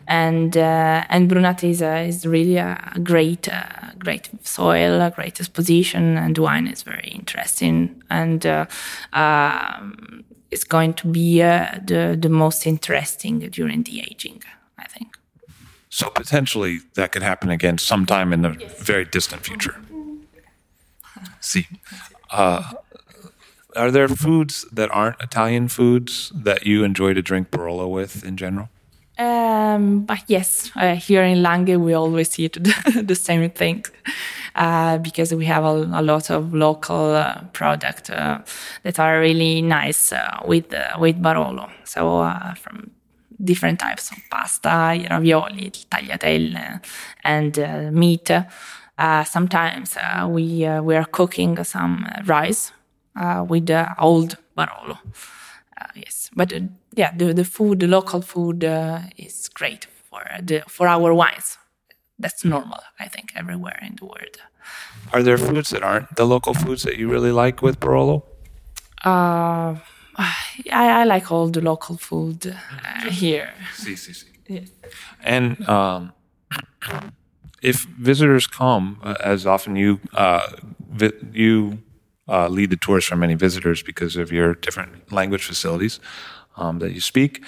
and 0.06 0.56
uh, 0.56 1.04
and 1.08 1.30
Brunate 1.30 1.70
is, 1.70 1.82
uh, 1.82 2.04
is 2.06 2.26
really 2.26 2.56
a 2.56 2.92
great 3.02 3.48
uh, 3.48 3.92
great 3.98 4.28
soil, 4.46 5.00
a 5.00 5.10
great 5.10 5.40
exposition, 5.40 6.16
and 6.16 6.36
wine 6.38 6.66
is 6.66 6.82
very 6.82 7.08
interesting 7.08 8.02
and 8.10 8.46
uh, 8.46 8.66
um, 9.12 10.24
it's 10.50 10.64
going 10.64 10.94
to 10.94 11.08
be 11.08 11.42
uh, 11.42 11.78
the 11.84 12.16
the 12.18 12.28
most 12.28 12.66
interesting 12.66 13.40
during 13.50 13.82
the 13.84 14.00
aging, 14.00 14.42
I 14.78 14.86
think. 14.86 15.18
So 15.88 16.10
potentially 16.10 16.80
that 16.94 17.12
could 17.12 17.22
happen 17.22 17.50
again 17.50 17.78
sometime 17.78 18.32
in 18.32 18.42
the 18.42 18.56
yes. 18.58 18.82
very 18.82 19.04
distant 19.04 19.44
future. 19.44 19.76
See. 21.40 21.66
Uh, 22.30 22.62
are 23.76 23.90
there 23.90 24.08
foods 24.08 24.64
that 24.72 24.90
aren't 24.90 25.20
Italian 25.20 25.68
foods 25.68 26.32
that 26.34 26.64
you 26.64 26.84
enjoy 26.84 27.14
to 27.14 27.22
drink 27.22 27.50
Barolo 27.50 27.88
with 27.88 28.24
in 28.24 28.36
general? 28.36 28.68
Um, 29.16 30.00
but 30.00 30.24
yes, 30.26 30.72
uh, 30.74 30.96
here 30.96 31.22
in 31.22 31.38
Langhe 31.38 31.78
we 31.78 31.94
always 31.94 32.36
eat 32.38 32.54
the, 32.54 33.02
the 33.06 33.14
same 33.14 33.48
thing 33.50 33.84
uh, 34.56 34.98
because 34.98 35.32
we 35.32 35.44
have 35.46 35.64
a, 35.64 35.88
a 35.94 36.02
lot 36.02 36.30
of 36.30 36.52
local 36.52 37.14
uh, 37.14 37.42
products 37.52 38.10
uh, 38.10 38.42
that 38.82 38.98
are 38.98 39.20
really 39.20 39.62
nice 39.62 40.12
uh, 40.12 40.40
with 40.44 40.74
uh, 40.74 40.96
with 40.98 41.22
Barolo. 41.22 41.70
So 41.84 42.28
from 42.60 42.90
different 43.42 43.78
types 43.78 44.10
of 44.10 44.18
pasta, 44.30 45.06
ravioli, 45.10 45.70
tagliatelle, 45.90 46.80
and 47.22 47.94
meat. 47.94 48.30
sometimes 49.24 49.96
we 50.28 50.68
we 50.80 50.96
are 50.96 51.04
cooking 51.04 51.62
some 51.62 52.06
rice 52.26 52.72
with 53.48 53.70
old 53.98 54.38
Barolo. 54.56 54.98
yes, 55.94 56.30
but 56.34 56.52
yeah, 56.96 57.12
the, 57.16 57.32
the 57.32 57.44
food, 57.44 57.80
the 57.80 57.86
local 57.86 58.20
food 58.20 58.64
uh, 58.64 59.00
is 59.16 59.48
great 59.48 59.86
for 60.08 60.22
the 60.42 60.62
for 60.68 60.86
our 60.86 61.12
wines. 61.12 61.58
That's 62.18 62.44
normal, 62.44 62.78
I 63.00 63.08
think, 63.08 63.32
everywhere 63.34 63.78
in 63.82 63.96
the 63.96 64.04
world. 64.04 64.36
Are 65.12 65.22
there 65.22 65.36
foods 65.36 65.70
that 65.70 65.82
aren't 65.82 66.14
the 66.16 66.24
local 66.24 66.54
foods 66.54 66.84
that 66.84 66.96
you 66.96 67.08
really 67.10 67.32
like 67.32 67.60
with 67.60 67.80
Barolo? 67.80 68.22
Uh, 69.04 69.76
I, 70.16 71.00
I 71.00 71.04
like 71.04 71.32
all 71.32 71.48
the 71.48 71.60
local 71.60 71.96
food 71.96 72.46
uh, 72.46 73.10
here. 73.10 73.52
See, 73.74 73.96
see, 73.96 74.12
see. 74.12 74.28
Yes. 74.46 74.70
And 75.22 75.68
um, 75.68 76.12
if 77.62 77.84
visitors 77.98 78.46
come, 78.46 79.00
uh, 79.02 79.14
as 79.24 79.46
often 79.46 79.74
you 79.74 79.98
uh, 80.12 80.46
vi- 80.90 81.18
you 81.32 81.78
uh, 82.28 82.48
lead 82.48 82.70
the 82.70 82.76
tours 82.76 83.04
for 83.06 83.16
many 83.16 83.34
visitors 83.34 83.82
because 83.82 84.16
of 84.16 84.30
your 84.30 84.54
different 84.54 85.12
language 85.12 85.44
facilities 85.44 85.98
um, 86.56 86.78
that 86.78 86.92
you 86.92 87.00
speak. 87.00 87.42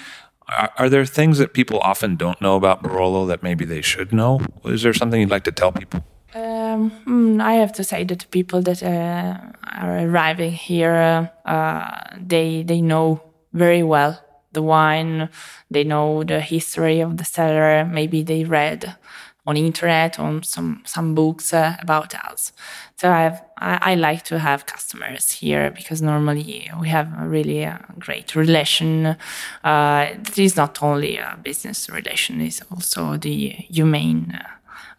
Are, 0.49 0.71
are, 0.77 0.89
there 0.89 1.05
things 1.05 1.39
that 1.39 1.53
people 1.53 1.79
often 1.79 2.15
don't 2.15 2.41
know 2.41 2.55
about 2.55 2.81
Barolo 2.81 3.27
that 3.27 3.43
maybe 3.43 3.65
they 3.65 3.81
should 3.81 4.13
know? 4.13 4.39
Is 4.63 4.81
there 4.81 4.93
something 4.93 5.19
you'd 5.19 5.29
like 5.29 5.43
to 5.43 5.51
tell 5.51 5.71
people? 5.73 6.03
Um, 6.33 6.91
hmm, 6.91 7.41
I 7.41 7.53
have 7.55 7.73
to 7.73 7.83
say 7.83 8.03
that 8.05 8.19
the 8.19 8.27
people 8.27 8.61
that 8.61 8.81
uh, 8.81 9.37
are 9.73 9.99
arriving 9.99 10.51
here, 10.51 11.31
uh, 11.45 11.99
they 12.17 12.63
they 12.63 12.81
know 12.81 13.21
very 13.53 13.83
well 13.83 14.23
the 14.53 14.61
wine. 14.61 15.29
They 15.69 15.83
know 15.83 16.23
the 16.23 16.41
history 16.41 16.99
of 16.99 17.17
the 17.17 17.25
cellar. 17.25 17.85
Maybe 17.85 18.23
they 18.23 18.43
read 18.43 18.95
on 19.47 19.55
internet 19.55 20.19
on 20.19 20.43
some 20.43 20.81
some 20.85 21.15
books 21.15 21.53
uh, 21.53 21.75
about 21.79 22.13
us. 22.13 22.51
So 22.97 23.09
I, 23.09 23.21
have, 23.21 23.43
I, 23.57 23.91
I 23.91 23.95
like 23.95 24.23
to 24.25 24.39
have 24.39 24.65
customers 24.65 25.31
here 25.31 25.71
because 25.71 26.01
normally 26.01 26.69
we 26.81 26.89
have 26.89 27.07
a 27.19 27.27
really 27.27 27.65
uh, 27.65 27.77
great 27.97 28.35
relation. 28.35 29.15
Uh, 29.63 30.07
it 30.11 30.37
is 30.37 30.57
not 30.57 30.83
only 30.83 31.17
a 31.17 31.39
business 31.41 31.89
relation; 31.89 32.41
it's 32.41 32.61
also 32.69 33.17
the 33.17 33.49
humane. 33.69 34.37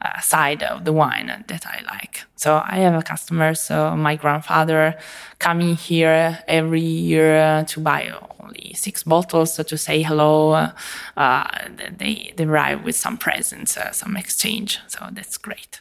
Uh, 0.01 0.21
side 0.21 0.63
of 0.63 0.85
the 0.85 0.93
wine 0.93 1.45
that 1.49 1.67
I 1.67 1.83
like. 1.93 2.23
So 2.37 2.63
I 2.65 2.77
have 2.77 2.95
a 2.95 3.03
customer. 3.03 3.53
So 3.55 3.97
my 3.97 4.15
grandfather 4.15 4.97
coming 5.41 5.75
here 5.75 6.39
every 6.47 6.81
year 6.81 7.65
to 7.67 7.81
buy 7.81 8.13
only 8.39 8.75
six 8.75 9.03
bottles 9.03 9.55
so 9.55 9.65
to 9.65 9.77
say 9.77 10.05
hello. 10.05 10.71
Uh, 11.17 11.49
they, 11.99 12.33
they 12.37 12.45
arrive 12.45 12.85
with 12.85 12.95
some 12.95 13.19
presents, 13.19 13.77
uh, 13.77 13.91
some 13.91 14.17
exchange. 14.17 14.79
So 14.87 15.09
that's 15.11 15.37
great. 15.37 15.81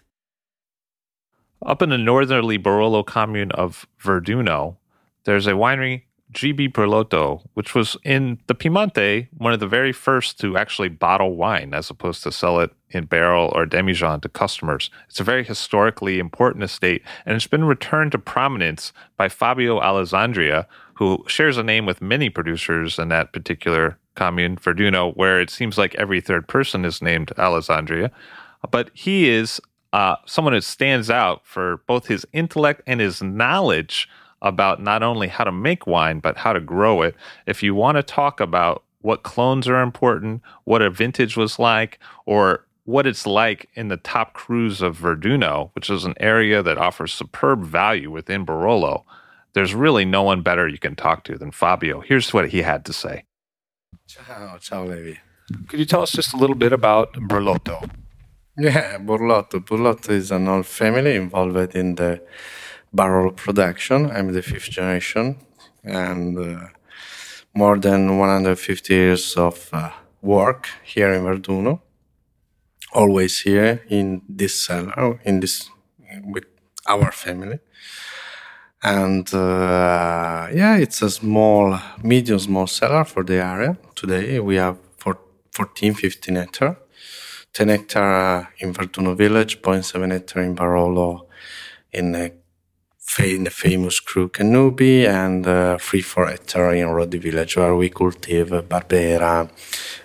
Up 1.63 1.83
in 1.83 1.89
the 1.89 1.99
northerly 1.99 2.57
Barolo 2.57 3.05
commune 3.05 3.51
of 3.51 3.85
Verduno, 4.01 4.77
there's 5.25 5.45
a 5.45 5.51
winery 5.51 6.01
GB 6.37 6.71
Brulotto, 6.71 7.41
which 7.55 7.73
was 7.73 7.97
in 8.03 8.37
the 8.45 8.53
Piemonte, 8.53 9.27
one 9.37 9.53
of 9.53 9.59
the 9.59 9.67
very 9.67 9.91
first 9.91 10.39
to 10.39 10.55
actually 10.55 10.87
bottle 10.87 11.35
wine 11.35 11.73
as 11.73 11.89
opposed 11.89 12.21
to 12.23 12.31
sell 12.31 12.59
it 12.59 12.71
in 12.91 13.05
barrel 13.05 13.51
or 13.55 13.65
demijohn 13.65 14.21
to 14.21 14.29
customers. 14.29 14.91
It's 15.09 15.19
a 15.19 15.23
very 15.23 15.43
historically 15.43 16.19
important 16.19 16.63
estate, 16.63 17.01
and 17.25 17.35
it's 17.35 17.47
been 17.47 17.65
returned 17.65 18.11
to 18.11 18.19
prominence 18.19 18.93
by 19.17 19.29
Fabio 19.29 19.79
Alessandria, 19.79 20.67
who 20.93 21.23
shares 21.27 21.57
a 21.57 21.63
name 21.63 21.87
with 21.87 22.03
many 22.03 22.29
producers 22.29 22.99
in 22.99 23.09
that 23.09 23.33
particular 23.33 23.97
commune, 24.13 24.57
Verduno, 24.57 25.17
where 25.17 25.41
it 25.41 25.49
seems 25.49 25.75
like 25.75 25.95
every 25.95 26.21
third 26.21 26.47
person 26.47 26.85
is 26.85 27.01
named 27.01 27.31
Alessandria. 27.37 28.11
But 28.69 28.91
he 28.93 29.27
is 29.27 29.59
uh, 29.91 30.17
someone 30.27 30.53
who 30.53 30.61
stands 30.61 31.09
out 31.09 31.41
for 31.45 31.77
both 31.87 32.05
his 32.05 32.27
intellect 32.31 32.83
and 32.85 32.99
his 32.99 33.23
knowledge 33.23 34.07
about 34.41 34.81
not 34.81 35.03
only 35.03 35.27
how 35.27 35.43
to 35.43 35.51
make 35.51 35.87
wine, 35.87 36.19
but 36.19 36.37
how 36.37 36.53
to 36.53 36.59
grow 36.59 37.01
it. 37.01 37.15
If 37.45 37.63
you 37.63 37.73
want 37.73 37.97
to 37.97 38.03
talk 38.03 38.39
about 38.39 38.83
what 39.01 39.23
clones 39.23 39.67
are 39.67 39.81
important, 39.81 40.41
what 40.65 40.81
a 40.81 40.89
vintage 40.89 41.37
was 41.37 41.59
like, 41.59 41.99
or 42.25 42.65
what 42.85 43.05
it's 43.05 43.27
like 43.27 43.69
in 43.75 43.89
the 43.89 43.97
top 43.97 44.33
crus 44.33 44.81
of 44.81 44.97
Verduno, 44.97 45.71
which 45.73 45.89
is 45.89 46.05
an 46.05 46.15
area 46.19 46.63
that 46.63 46.77
offers 46.77 47.13
superb 47.13 47.63
value 47.63 48.09
within 48.09 48.45
Barolo, 48.45 49.03
there's 49.53 49.73
really 49.73 50.05
no 50.05 50.23
one 50.23 50.41
better 50.41 50.67
you 50.67 50.77
can 50.77 50.95
talk 50.95 51.23
to 51.25 51.37
than 51.37 51.51
Fabio. 51.51 52.01
Here's 52.01 52.33
what 52.33 52.49
he 52.49 52.61
had 52.61 52.85
to 52.85 52.93
say. 52.93 53.23
Ciao, 54.07 54.57
ciao 54.59 54.85
Levi. 54.85 55.15
Could 55.67 55.79
you 55.79 55.85
tell 55.85 56.01
us 56.01 56.11
just 56.11 56.33
a 56.33 56.37
little 56.37 56.55
bit 56.55 56.73
about 56.73 57.13
Brulotto? 57.13 57.89
Yeah, 58.57 58.97
Burlotto. 58.97 59.59
Burlotto 59.59 60.09
is 60.09 60.31
an 60.31 60.47
old 60.47 60.65
family 60.65 61.15
involved 61.15 61.75
in 61.75 61.95
the 61.95 62.21
Barolo 62.93 63.35
production. 63.35 64.09
I'm 64.11 64.31
the 64.33 64.41
fifth 64.41 64.69
generation, 64.69 65.37
and 65.83 66.37
uh, 66.37 66.67
more 67.53 67.77
than 67.77 68.17
150 68.17 68.93
years 68.93 69.35
of 69.35 69.69
uh, 69.73 69.91
work 70.21 70.67
here 70.83 71.13
in 71.13 71.23
Verduno. 71.23 71.81
Always 72.93 73.39
here 73.39 73.83
in 73.89 74.21
this 74.29 74.65
cellar, 74.65 75.19
in 75.23 75.39
this 75.39 75.69
with 76.23 76.45
our 76.87 77.11
family, 77.11 77.59
and 78.81 79.27
uh, 79.33 80.47
yeah, 80.53 80.77
it's 80.77 81.01
a 81.01 81.09
small, 81.09 81.77
medium 82.01 82.39
small 82.39 82.67
cellar 82.67 83.03
for 83.03 83.23
the 83.23 83.35
area. 83.35 83.77
Today 83.95 84.39
we 84.39 84.55
have 84.55 84.77
14, 85.51 85.93
15 85.95 86.35
hectare 86.35 86.77
10 87.57 87.69
hectare 87.69 88.53
in 88.59 88.71
Verduno 88.71 89.15
village, 89.15 89.61
0.7 89.63 90.11
hectare 90.11 90.43
in 90.43 90.55
Barolo 90.55 91.25
in, 91.91 92.13
a, 92.13 92.31
in 93.19 93.43
the 93.45 93.49
famous 93.49 93.99
Cru 93.99 94.29
Cannubi, 94.29 95.07
and 95.07 95.45
uh, 95.47 95.77
3 95.77 96.01
4 96.01 96.27
hectare 96.27 96.73
in 96.73 96.87
Roddi 96.87 97.19
village 97.19 97.57
where 97.57 97.75
we 97.75 97.89
cultivate 97.89 98.69
Barbera, 98.69 99.49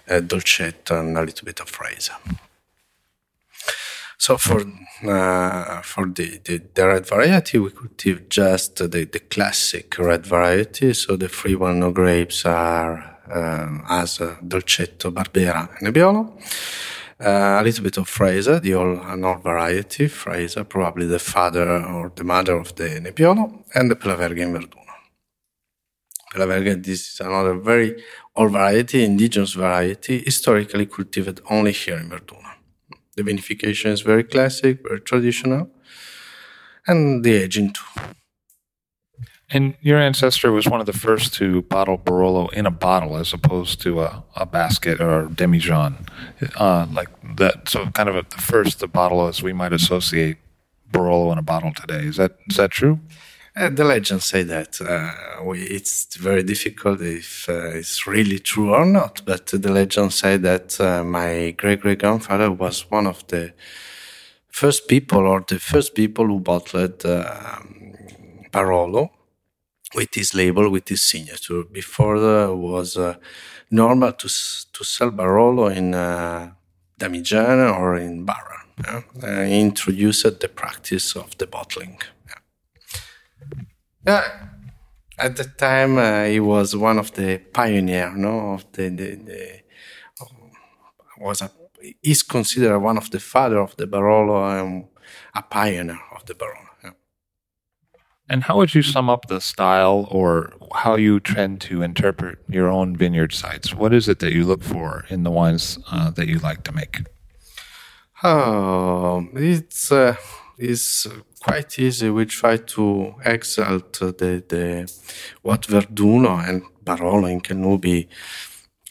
uh, 0.08 0.20
Dolcetto, 0.20 0.98
and 0.98 1.16
a 1.18 1.22
little 1.22 1.44
bit 1.44 1.60
of 1.60 1.70
Freisa. 1.70 2.12
So 4.18 4.38
for 4.38 4.60
uh, 5.04 5.82
for 5.82 6.06
the, 6.06 6.40
the, 6.44 6.62
the, 6.74 6.86
red 6.86 7.06
variety, 7.06 7.58
we 7.58 7.70
cultivate 7.70 8.30
just 8.30 8.76
the, 8.76 8.86
the 8.86 9.18
classic 9.18 9.98
red 9.98 10.24
variety. 10.24 10.94
So 10.94 11.16
the 11.16 11.28
free 11.28 11.56
one 11.56 11.92
grapes 11.92 12.46
are 12.46 13.18
uh, 13.28 13.78
as 13.88 14.18
Dolcetto, 14.18 15.10
Barbera, 15.10 15.68
and 15.80 15.92
Nebbiolo. 15.92 16.40
Uh, 17.22 17.60
a 17.60 17.62
little 17.62 17.84
bit 17.84 17.96
of 17.98 18.10
Freisa, 18.10 18.60
the 18.60 18.74
old, 18.74 18.98
an 18.98 19.24
old 19.24 19.44
variety, 19.44 20.06
Freisa, 20.08 20.68
probably 20.68 21.06
the 21.06 21.20
father 21.20 21.70
or 21.70 22.10
the 22.16 22.24
mother 22.24 22.56
of 22.56 22.74
the 22.74 23.00
Nebbiolo, 23.00 23.62
and 23.76 23.88
the 23.88 23.94
Pelaverga 23.94 24.40
in 24.40 24.52
Verduno. 24.52 24.94
Pelaverga, 26.34 26.82
this 26.82 27.12
is 27.14 27.20
another 27.20 27.54
very 27.54 28.02
old 28.34 28.50
variety, 28.50 29.04
indigenous 29.04 29.52
variety, 29.52 30.18
historically 30.18 30.86
cultivated 30.86 31.40
only 31.48 31.70
here 31.70 31.96
in 31.96 32.10
Verduno. 32.10 32.54
The 33.14 33.22
vinification 33.22 33.92
is 33.92 34.00
very 34.00 34.24
classic, 34.24 34.82
very 34.82 35.00
traditional, 35.00 35.70
and 36.88 37.22
the 37.22 37.34
aging 37.34 37.72
too. 37.72 38.00
And 39.54 39.74
your 39.82 39.98
ancestor 39.98 40.50
was 40.50 40.66
one 40.66 40.80
of 40.80 40.86
the 40.86 40.94
first 40.94 41.34
to 41.34 41.60
bottle 41.62 41.98
Barolo 41.98 42.50
in 42.54 42.64
a 42.64 42.70
bottle 42.70 43.18
as 43.18 43.34
opposed 43.34 43.82
to 43.82 44.00
a, 44.00 44.24
a 44.34 44.46
basket 44.46 44.98
or 44.98 45.28
demijohn. 45.28 46.08
Uh, 46.56 46.86
like 46.90 47.10
that, 47.36 47.68
so 47.68 47.86
kind 47.90 48.08
of 48.08 48.16
a, 48.16 48.22
the 48.22 48.40
first 48.40 48.80
to 48.80 48.86
bottle 48.86 49.28
as 49.28 49.42
we 49.42 49.52
might 49.52 49.74
associate 49.74 50.38
Barolo 50.90 51.32
in 51.32 51.38
a 51.38 51.42
bottle 51.42 51.72
today. 51.74 52.06
Is 52.06 52.16
that 52.16 52.38
is 52.48 52.56
that 52.56 52.70
true? 52.70 52.98
Uh, 53.54 53.68
the 53.68 53.84
legends 53.84 54.24
say 54.24 54.42
that 54.42 54.80
uh, 54.80 55.44
we, 55.44 55.60
it's 55.60 56.16
very 56.16 56.42
difficult 56.42 57.02
if 57.02 57.46
uh, 57.46 57.76
it's 57.78 58.06
really 58.06 58.38
true 58.38 58.72
or 58.72 58.86
not. 58.86 59.20
But 59.26 59.48
the 59.48 59.70
legends 59.70 60.14
say 60.14 60.38
that 60.38 60.80
uh, 60.80 61.04
my 61.04 61.50
great 61.58 61.80
great 61.82 61.98
grandfather 61.98 62.50
was 62.50 62.90
one 62.90 63.06
of 63.06 63.26
the 63.26 63.52
first 64.48 64.88
people 64.88 65.26
or 65.26 65.44
the 65.46 65.58
first 65.58 65.94
people 65.94 66.26
who 66.26 66.40
bottled 66.40 67.04
um, 67.04 67.94
Barolo 68.50 69.10
with 69.94 70.14
his 70.14 70.34
label, 70.34 70.70
with 70.70 70.88
his 70.88 71.02
signature. 71.02 71.64
Before 71.64 72.16
uh, 72.16 72.52
was 72.52 72.96
uh, 72.96 73.16
normal 73.70 74.12
to 74.12 74.28
to 74.72 74.84
sell 74.84 75.10
Barolo 75.10 75.68
in 75.74 75.94
uh, 75.94 76.52
Damigiana 76.98 77.78
or 77.78 77.96
in 77.96 78.24
Barra. 78.24 78.58
Yeah? 78.84 79.46
He 79.46 79.60
introduced 79.60 80.40
the 80.40 80.48
practice 80.48 81.16
of 81.16 81.36
the 81.38 81.46
bottling. 81.46 82.00
Yeah. 82.28 82.40
yeah. 84.06 84.48
At 85.18 85.36
the 85.36 85.44
time, 85.44 85.98
uh, 85.98 86.24
he 86.24 86.40
was 86.40 86.74
one 86.74 86.98
of 86.98 87.12
the 87.12 87.38
pioneer, 87.38 88.12
no, 88.16 88.54
of 88.54 88.64
the, 88.72 88.88
the, 88.88 89.14
the 89.14 89.62
was 91.18 91.42
a, 91.42 91.50
is 92.02 92.22
considered 92.22 92.78
one 92.78 92.98
of 92.98 93.10
the 93.10 93.20
father 93.20 93.58
of 93.58 93.76
the 93.76 93.86
Barolo 93.86 94.60
and 94.60 94.86
a 95.34 95.42
pioneer 95.42 96.00
of 96.16 96.24
the 96.26 96.34
Barolo. 96.34 96.71
And 98.32 98.44
how 98.44 98.56
would 98.56 98.74
you 98.74 98.80
sum 98.80 99.10
up 99.10 99.26
the 99.28 99.42
style 99.42 100.08
or 100.10 100.54
how 100.74 100.94
you 100.96 101.20
tend 101.20 101.60
to 101.68 101.82
interpret 101.82 102.38
your 102.48 102.68
own 102.68 102.96
vineyard 102.96 103.34
sites? 103.34 103.74
What 103.74 103.92
is 103.92 104.08
it 104.08 104.20
that 104.20 104.32
you 104.32 104.46
look 104.46 104.62
for 104.62 105.04
in 105.10 105.22
the 105.22 105.30
wines 105.30 105.78
uh, 105.92 106.08
that 106.12 106.26
you 106.28 106.38
like 106.38 106.62
to 106.64 106.72
make? 106.72 107.02
Oh, 108.22 109.28
it's 109.34 109.92
uh, 109.92 110.16
it's 110.56 111.06
quite 111.40 111.78
easy. 111.78 112.08
We 112.08 112.24
try 112.24 112.56
to 112.56 113.16
exalt 113.22 113.92
the, 114.00 114.42
the 114.48 114.90
what 115.42 115.62
Verduno 115.66 116.48
and 116.48 116.62
Barolo 116.82 117.30
and 117.30 117.44
Cannubi 117.44 118.08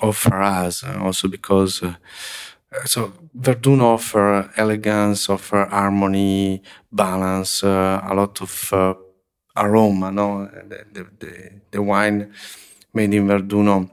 offer 0.02 0.40
us, 0.40 0.84
uh, 0.84 1.00
also 1.02 1.28
because. 1.28 1.82
Uh, 1.82 1.96
so 2.86 3.12
Verduno 3.38 3.96
offer 3.96 4.50
elegance, 4.56 5.30
offer 5.30 5.66
harmony, 5.66 6.62
balance, 6.92 7.64
uh, 7.66 8.00
a 8.02 8.14
lot 8.14 8.40
of 8.42 8.74
uh, 8.74 8.94
aroma, 9.56 10.12
no? 10.12 10.46
The, 10.46 10.86
the, 10.92 11.08
the, 11.20 11.52
the 11.72 11.82
wine 11.82 12.34
made 12.94 13.14
in 13.14 13.28
Verduno 13.28 13.90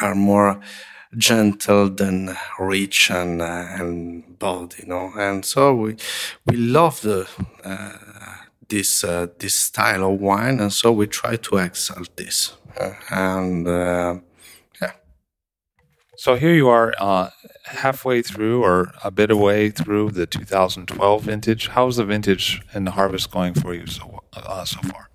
are 0.00 0.14
more 0.14 0.60
gentle 1.16 1.90
than 1.90 2.36
rich 2.58 3.10
and 3.10 3.40
uh, 3.40 3.66
and 3.78 4.38
bold, 4.38 4.76
you 4.78 4.86
know. 4.86 5.12
And 5.16 5.44
so 5.44 5.74
we 5.74 5.96
we 6.46 6.56
love 6.56 7.00
the 7.02 7.28
uh, 7.64 7.96
this 8.68 9.04
uh, 9.04 9.28
this 9.38 9.54
style 9.54 10.12
of 10.12 10.20
wine, 10.20 10.60
and 10.60 10.72
so 10.72 10.92
we 10.92 11.06
try 11.06 11.36
to 11.36 11.56
excel 11.58 12.04
this. 12.16 12.54
Uh, 12.78 12.92
and 13.10 13.68
uh. 13.68 14.18
So 16.16 16.36
here 16.36 16.54
you 16.54 16.68
are, 16.68 16.94
uh, 16.98 17.30
halfway 17.64 18.22
through 18.22 18.62
or 18.62 18.92
a 19.02 19.10
bit 19.10 19.30
away 19.30 19.70
through 19.70 20.10
the 20.10 20.26
2012 20.26 21.22
vintage. 21.22 21.68
How's 21.68 21.96
the 21.96 22.04
vintage 22.04 22.62
and 22.72 22.86
the 22.86 22.92
harvest 22.92 23.30
going 23.30 23.54
for 23.54 23.74
you 23.74 23.86
so 23.86 24.20
uh, 24.34 24.64
so 24.64 24.80
far? 24.80 25.10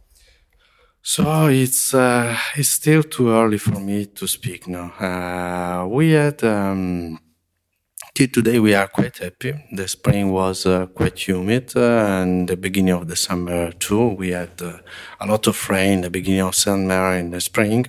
So 1.01 1.47
it's 1.47 1.93
uh, 1.93 2.37
it's 2.55 2.69
still 2.69 3.03
too 3.03 3.31
early 3.31 3.57
for 3.57 3.79
me 3.79 4.05
to 4.07 4.27
speak 4.27 4.67
now. 4.67 4.91
Uh, 4.99 5.87
we 5.87 6.11
had 6.11 6.43
um, 6.43 7.19
till 8.13 8.27
today 8.27 8.59
we 8.59 8.75
are 8.75 8.87
quite 8.87 9.17
happy. 9.17 9.53
The 9.71 9.87
spring 9.87 10.31
was 10.31 10.65
uh, 10.65 10.87
quite 10.87 11.17
humid, 11.17 11.71
uh, 11.75 12.19
and 12.21 12.49
the 12.49 12.57
beginning 12.57 12.93
of 12.93 13.07
the 13.07 13.15
summer 13.15 13.71
too. 13.71 14.09
We 14.09 14.31
had 14.31 14.61
a 14.61 15.25
lot 15.25 15.47
of 15.47 15.69
rain. 15.69 16.01
The 16.01 16.09
beginning 16.09 16.41
of 16.41 16.55
summer 16.55 17.13
in 17.13 17.31
the 17.31 17.39
spring. 17.39 17.85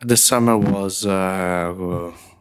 The 0.00 0.16
summer 0.16 0.56
was 0.58 1.04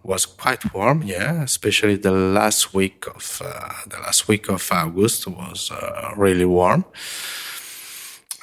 was 0.04 0.26
quite 0.28 0.74
warm, 0.74 1.02
yeah. 1.04 1.44
Especially 1.44 1.96
the 1.96 2.12
last 2.12 2.74
week 2.74 3.08
of 3.08 3.42
the 3.88 3.98
last 4.00 4.28
week 4.28 4.50
of 4.50 4.70
August 4.72 5.28
was 5.28 5.72
really 6.16 6.46
warm 6.46 6.86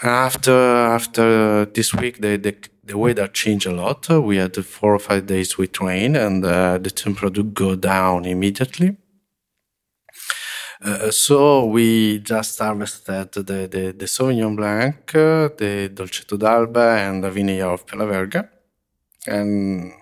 after 0.03 0.53
after 0.53 1.65
this 1.67 1.95
week, 1.95 2.21
the, 2.21 2.37
the, 2.37 2.57
the 2.85 2.99
weather 2.99 3.29
changed 3.29 3.67
a 3.67 3.73
lot. 3.73 4.09
We 4.09 4.37
had 4.37 4.57
four 4.65 4.95
or 4.95 4.99
five 4.99 5.27
days 5.27 5.57
with 5.57 5.81
rain, 5.81 6.17
and 6.17 6.45
uh, 6.45 6.79
the 6.79 6.91
temperature 6.91 7.43
go 7.43 7.77
down 7.77 8.25
immediately. 8.25 8.97
Uh, 10.85 11.13
so 11.13 11.65
we 11.67 12.19
just 12.19 12.59
harvested 12.59 13.33
the, 13.33 13.69
the, 13.69 13.95
the 13.97 14.07
Sauvignon 14.07 14.57
Blanc, 14.57 15.15
uh, 15.15 15.49
the 15.57 15.89
Dolcetto 15.95 16.37
d'Alba, 16.37 16.97
and 16.99 17.23
the 17.23 17.31
Vineyard 17.31 17.73
of 17.73 17.87
Pela 17.87 18.07
And 19.27 19.93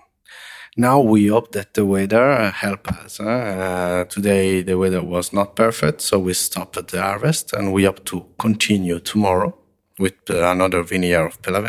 now 0.77 0.99
we 1.01 1.27
hope 1.27 1.51
that 1.51 1.73
the 1.73 1.85
weather 1.85 2.49
help 2.49 2.87
us. 2.87 3.19
Uh, 3.19 4.05
today 4.09 4.61
the 4.61 4.77
weather 4.77 5.03
was 5.03 5.33
not 5.33 5.55
perfect, 5.55 6.01
so 6.01 6.19
we 6.19 6.33
stopped 6.33 6.87
the 6.87 7.01
harvest, 7.01 7.53
and 7.53 7.73
we 7.73 7.83
hope 7.83 8.03
to 8.05 8.25
continue 8.39 8.99
tomorrow 8.99 9.57
with 9.99 10.15
another 10.29 10.83
vineyard 10.83 11.27
of 11.27 11.41
Pela 11.41 11.61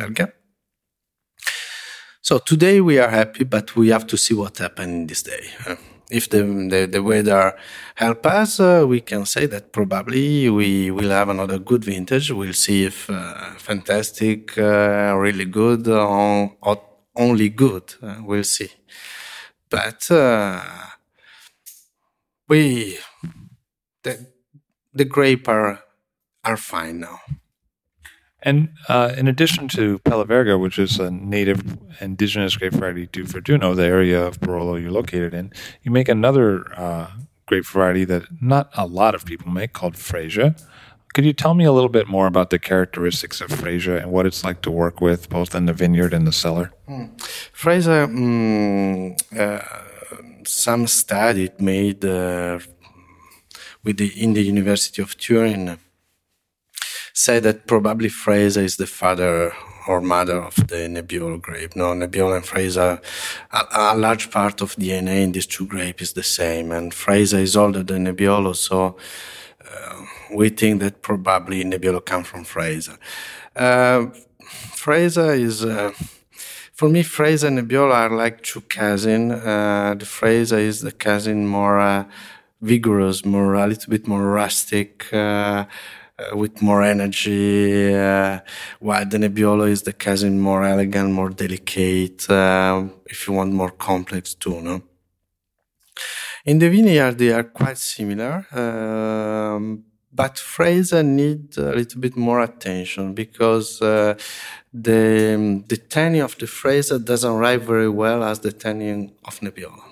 So 2.22 2.38
today 2.38 2.80
we 2.80 2.98
are 2.98 3.10
happy, 3.10 3.44
but 3.44 3.76
we 3.76 3.88
have 3.88 4.06
to 4.06 4.16
see 4.16 4.34
what 4.34 4.58
happened 4.58 5.10
this 5.10 5.22
day 5.22 5.50
if 6.12 6.28
the, 6.28 6.42
the, 6.70 6.88
the 6.90 7.02
weather 7.02 7.54
help 7.94 8.26
us, 8.26 8.60
uh, 8.60 8.84
we 8.86 9.00
can 9.00 9.24
say 9.24 9.46
that 9.46 9.72
probably 9.72 10.48
we 10.50 10.90
will 10.90 11.10
have 11.10 11.30
another 11.30 11.58
good 11.58 11.84
vintage. 11.84 12.30
We'll 12.30 12.52
see 12.52 12.84
if 12.84 13.08
uh, 13.08 13.54
fantastic, 13.56 14.56
uh, 14.58 15.14
really 15.16 15.46
good, 15.46 15.88
or, 15.88 16.54
or 16.60 16.82
only 17.16 17.48
good. 17.48 17.94
Uh, 18.02 18.16
we'll 18.22 18.44
see. 18.44 18.70
But 19.70 20.10
uh, 20.10 20.62
we, 22.48 22.98
the, 24.02 24.26
the 24.92 25.04
grape 25.04 25.48
are, 25.48 25.82
are 26.44 26.56
fine 26.56 27.00
now. 27.00 27.20
And 28.42 28.70
uh, 28.88 29.14
in 29.16 29.28
addition 29.28 29.68
to 29.68 30.00
Pelaverga, 30.00 30.60
which 30.60 30.78
is 30.78 30.98
a 30.98 31.10
native 31.10 31.78
indigenous 32.00 32.56
grape 32.56 32.72
variety 32.72 33.06
to 33.06 33.24
Verduno, 33.24 33.76
the 33.76 33.84
area 33.84 34.26
of 34.26 34.40
Barolo 34.40 34.80
you're 34.80 34.90
located 34.90 35.32
in, 35.32 35.52
you 35.82 35.92
make 35.92 36.08
another 36.08 36.64
uh, 36.76 37.10
grape 37.46 37.66
variety 37.66 38.04
that 38.04 38.24
not 38.40 38.70
a 38.76 38.86
lot 38.86 39.14
of 39.14 39.24
people 39.24 39.50
make 39.50 39.72
called 39.72 39.94
Freisa. 39.94 40.60
Could 41.14 41.24
you 41.26 41.32
tell 41.32 41.54
me 41.54 41.64
a 41.64 41.72
little 41.72 41.90
bit 41.90 42.08
more 42.08 42.26
about 42.26 42.50
the 42.50 42.58
characteristics 42.58 43.40
of 43.40 43.50
Freisa 43.50 44.02
and 44.02 44.10
what 44.10 44.26
it's 44.26 44.44
like 44.44 44.62
to 44.62 44.70
work 44.70 45.00
with 45.00 45.28
both 45.28 45.54
in 45.54 45.66
the 45.66 45.72
vineyard 45.72 46.14
and 46.14 46.26
the 46.26 46.32
cellar? 46.32 46.72
Mm. 46.88 47.16
Freisa, 47.52 48.08
mm, 48.08 49.38
uh, 49.38 49.82
some 50.44 50.86
study 50.86 51.50
made 51.58 52.04
uh, 52.04 52.58
with 53.84 53.98
the, 53.98 54.08
in 54.22 54.32
the 54.32 54.42
University 54.42 55.02
of 55.02 55.16
Turin 55.18 55.78
say 57.12 57.38
that 57.40 57.66
probably 57.66 58.08
Freisa 58.08 58.62
is 58.62 58.76
the 58.76 58.86
father 58.86 59.52
or 59.86 60.00
mother 60.00 60.40
of 60.40 60.54
the 60.54 60.88
Nebbiolo 60.88 61.40
grape. 61.40 61.76
No, 61.76 61.92
Nebbiolo 61.92 62.36
and 62.36 62.44
Freisa, 62.44 63.02
a, 63.52 63.94
a, 63.94 63.96
large 63.96 64.30
part 64.30 64.60
of 64.60 64.76
DNA 64.76 65.22
in 65.22 65.32
these 65.32 65.46
two 65.46 65.66
grapes 65.66 66.02
is 66.02 66.12
the 66.12 66.22
same, 66.22 66.70
and 66.72 66.92
Freisa 66.92 67.40
is 67.40 67.56
older 67.56 67.82
than 67.82 68.06
Nebbiolo, 68.06 68.54
so 68.54 68.96
uh, 69.68 70.04
we 70.34 70.48
think 70.50 70.80
that 70.80 71.02
probably 71.02 71.64
Nebbiolo 71.64 72.04
come 72.04 72.24
from 72.24 72.44
Freisa. 72.44 72.98
Uh, 73.54 74.06
Freisa 74.74 75.38
is. 75.38 75.64
Uh, 75.64 75.92
for 76.72 76.88
me, 76.88 77.02
Freisa 77.02 77.48
and 77.48 77.58
Nebbiolo 77.58 77.92
are 77.92 78.10
like 78.10 78.42
two 78.42 78.62
cousins. 78.62 79.32
Uh, 79.32 79.94
the 79.96 80.04
Freisa 80.04 80.58
is 80.58 80.80
the 80.80 80.90
cousin 80.90 81.46
more 81.46 81.78
uh, 81.78 82.04
vigorous, 82.60 83.24
more 83.24 83.54
a 83.54 83.66
little 83.66 83.90
bit 83.90 84.06
more 84.08 84.26
rustic, 84.30 85.12
uh, 85.12 85.16
uh, 85.16 86.36
with 86.36 86.60
more 86.60 86.82
energy, 86.82 87.92
while 88.80 89.06
the 89.06 89.18
Nebbiolo 89.18 89.68
is 89.68 89.82
the 89.82 89.92
cousin 89.92 90.40
more 90.40 90.64
elegant, 90.64 91.12
more 91.12 91.30
delicate, 91.30 92.26
if 93.06 93.26
you 93.26 93.34
want 93.34 93.52
more 93.52 93.70
complex 93.70 94.34
too, 94.34 94.60
no? 94.60 94.82
In 96.44 96.58
the 96.58 96.68
vineyard, 96.68 97.18
they 97.18 97.32
are 97.32 97.44
quite 97.44 97.78
similar, 97.78 98.44
um, 98.52 99.84
but 100.12 100.34
Freisa 100.36 101.04
need 101.04 101.56
a 101.56 101.74
little 101.74 102.00
bit 102.00 102.16
more 102.16 102.40
attention 102.40 103.14
because 103.14 103.80
uh, 103.80 104.14
the 104.72 105.62
the 105.68 105.76
tannin 105.76 106.22
of 106.22 106.36
the 106.38 106.46
Freisa 106.46 107.02
doesn't 107.02 107.34
ripe 107.34 107.62
very 107.62 107.88
well 107.88 108.22
as 108.22 108.40
the 108.40 108.52
tannin 108.52 109.12
of 109.24 109.40
Nebbiolo. 109.40 109.82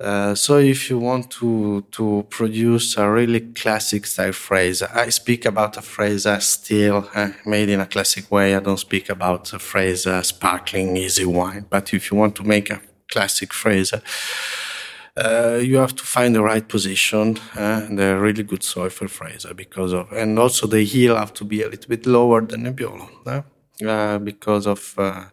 Uh, 0.00 0.34
so 0.34 0.56
if 0.56 0.88
you 0.88 0.98
want 0.98 1.30
to 1.30 1.82
to 1.90 2.24
produce 2.30 2.96
a 2.96 3.10
really 3.10 3.40
classic 3.40 4.06
style 4.06 4.32
Freisa, 4.32 4.88
I 4.96 5.10
speak 5.10 5.44
about 5.44 5.76
a 5.76 5.80
Freisa 5.80 6.40
still 6.40 7.08
uh, 7.14 7.30
made 7.44 7.68
in 7.68 7.80
a 7.80 7.86
classic 7.86 8.30
way. 8.30 8.54
I 8.54 8.60
don't 8.60 8.78
speak 8.78 9.10
about 9.10 9.52
a 9.52 9.58
Freisa 9.58 10.12
uh, 10.12 10.22
sparkling 10.22 10.96
easy 10.96 11.26
wine. 11.26 11.66
But 11.68 11.92
if 11.92 12.10
you 12.10 12.16
want 12.16 12.34
to 12.36 12.44
make 12.44 12.70
a 12.70 12.80
classic 13.08 13.50
Freisa, 13.50 14.00
uh, 15.16 15.58
you 15.60 15.76
have 15.76 15.94
to 15.94 16.04
find 16.04 16.34
the 16.34 16.42
right 16.42 16.68
position 16.68 17.38
uh, 17.56 17.86
and 17.86 18.00
a 18.00 18.18
really 18.18 18.42
good 18.42 18.62
soil 18.62 18.90
for 18.90 19.06
Freisa 19.06 19.54
because 19.54 19.92
of, 19.92 20.10
and 20.12 20.38
also 20.38 20.66
the 20.66 20.82
yield 20.82 21.18
have 21.18 21.34
to 21.34 21.44
be 21.44 21.62
a 21.62 21.68
little 21.68 21.88
bit 21.88 22.06
lower 22.06 22.40
than 22.40 22.64
Nebbiolo 22.64 23.44
uh, 23.86 24.18
because 24.18 24.66
of. 24.66 24.78
For, 24.78 25.32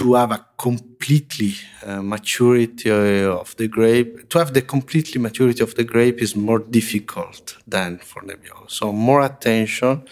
to 0.00 0.14
have 0.14 0.32
a 0.32 0.46
completely 0.56 1.52
uh, 1.84 2.00
maturity 2.00 2.90
of 2.90 3.54
the 3.56 3.68
grape, 3.68 4.30
to 4.30 4.38
have 4.38 4.54
the 4.54 4.62
completely 4.62 5.20
maturity 5.20 5.62
of 5.62 5.74
the 5.74 5.84
grape 5.84 6.22
is 6.22 6.34
more 6.34 6.58
difficult 6.58 7.58
than 7.66 7.98
for 7.98 8.22
Nebbiolo. 8.22 8.70
So 8.70 8.92
more 8.92 9.20
attention 9.20 10.04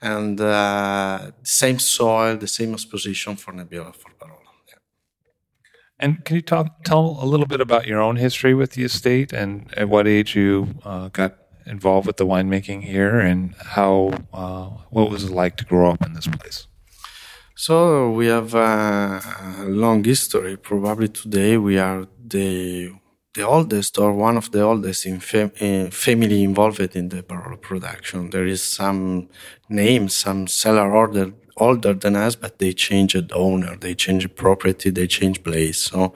and 0.00 0.40
uh, 0.40 1.30
same 1.42 1.78
soil, 1.78 2.38
the 2.38 2.48
same 2.48 2.72
exposition 2.72 3.36
for 3.36 3.52
Nebbiolo 3.52 3.94
for 3.94 4.10
Barolo. 4.18 4.51
And 6.02 6.24
can 6.24 6.34
you 6.34 6.42
talk 6.42 6.82
tell 6.82 7.16
a 7.20 7.26
little 7.32 7.46
bit 7.46 7.60
about 7.60 7.86
your 7.86 8.00
own 8.00 8.16
history 8.16 8.54
with 8.54 8.72
the 8.72 8.82
estate 8.82 9.32
and 9.32 9.72
at 9.76 9.88
what 9.88 10.08
age 10.08 10.34
you 10.34 10.74
uh, 10.84 11.08
got 11.20 11.36
involved 11.64 12.08
with 12.08 12.16
the 12.16 12.26
winemaking 12.26 12.82
here 12.82 13.20
and 13.20 13.54
how 13.76 14.10
uh, 14.32 14.66
what 14.90 15.10
was 15.10 15.22
it 15.22 15.30
like 15.30 15.56
to 15.58 15.64
grow 15.64 15.92
up 15.92 16.04
in 16.04 16.14
this 16.14 16.26
place? 16.26 16.66
So 17.54 18.10
we 18.10 18.26
have 18.26 18.52
a, 18.52 19.20
long 19.60 20.02
history. 20.02 20.56
Probably 20.56 21.06
today 21.06 21.56
we 21.56 21.78
are 21.78 22.08
the 22.34 22.90
the 23.34 23.46
oldest 23.46 23.96
or 23.96 24.12
one 24.12 24.36
of 24.36 24.50
the 24.50 24.60
oldest 24.60 25.06
in 25.06 25.20
fam- 25.20 25.90
family 25.90 26.42
involved 26.42 26.96
in 26.96 27.08
the 27.10 27.22
Barolo 27.22 27.58
production. 27.58 28.30
There 28.30 28.44
is 28.44 28.62
some 28.62 29.28
names, 29.68 30.14
some 30.14 30.48
cellar 30.48 30.92
order 30.92 31.32
older 31.56 31.94
than 31.94 32.16
us, 32.16 32.34
but 32.36 32.58
they 32.58 32.72
changed 32.72 33.28
the 33.28 33.34
owner, 33.34 33.76
they 33.76 33.94
changed 33.94 34.34
property, 34.36 34.90
they 34.90 35.06
changed 35.06 35.44
place. 35.44 35.78
So 35.78 36.14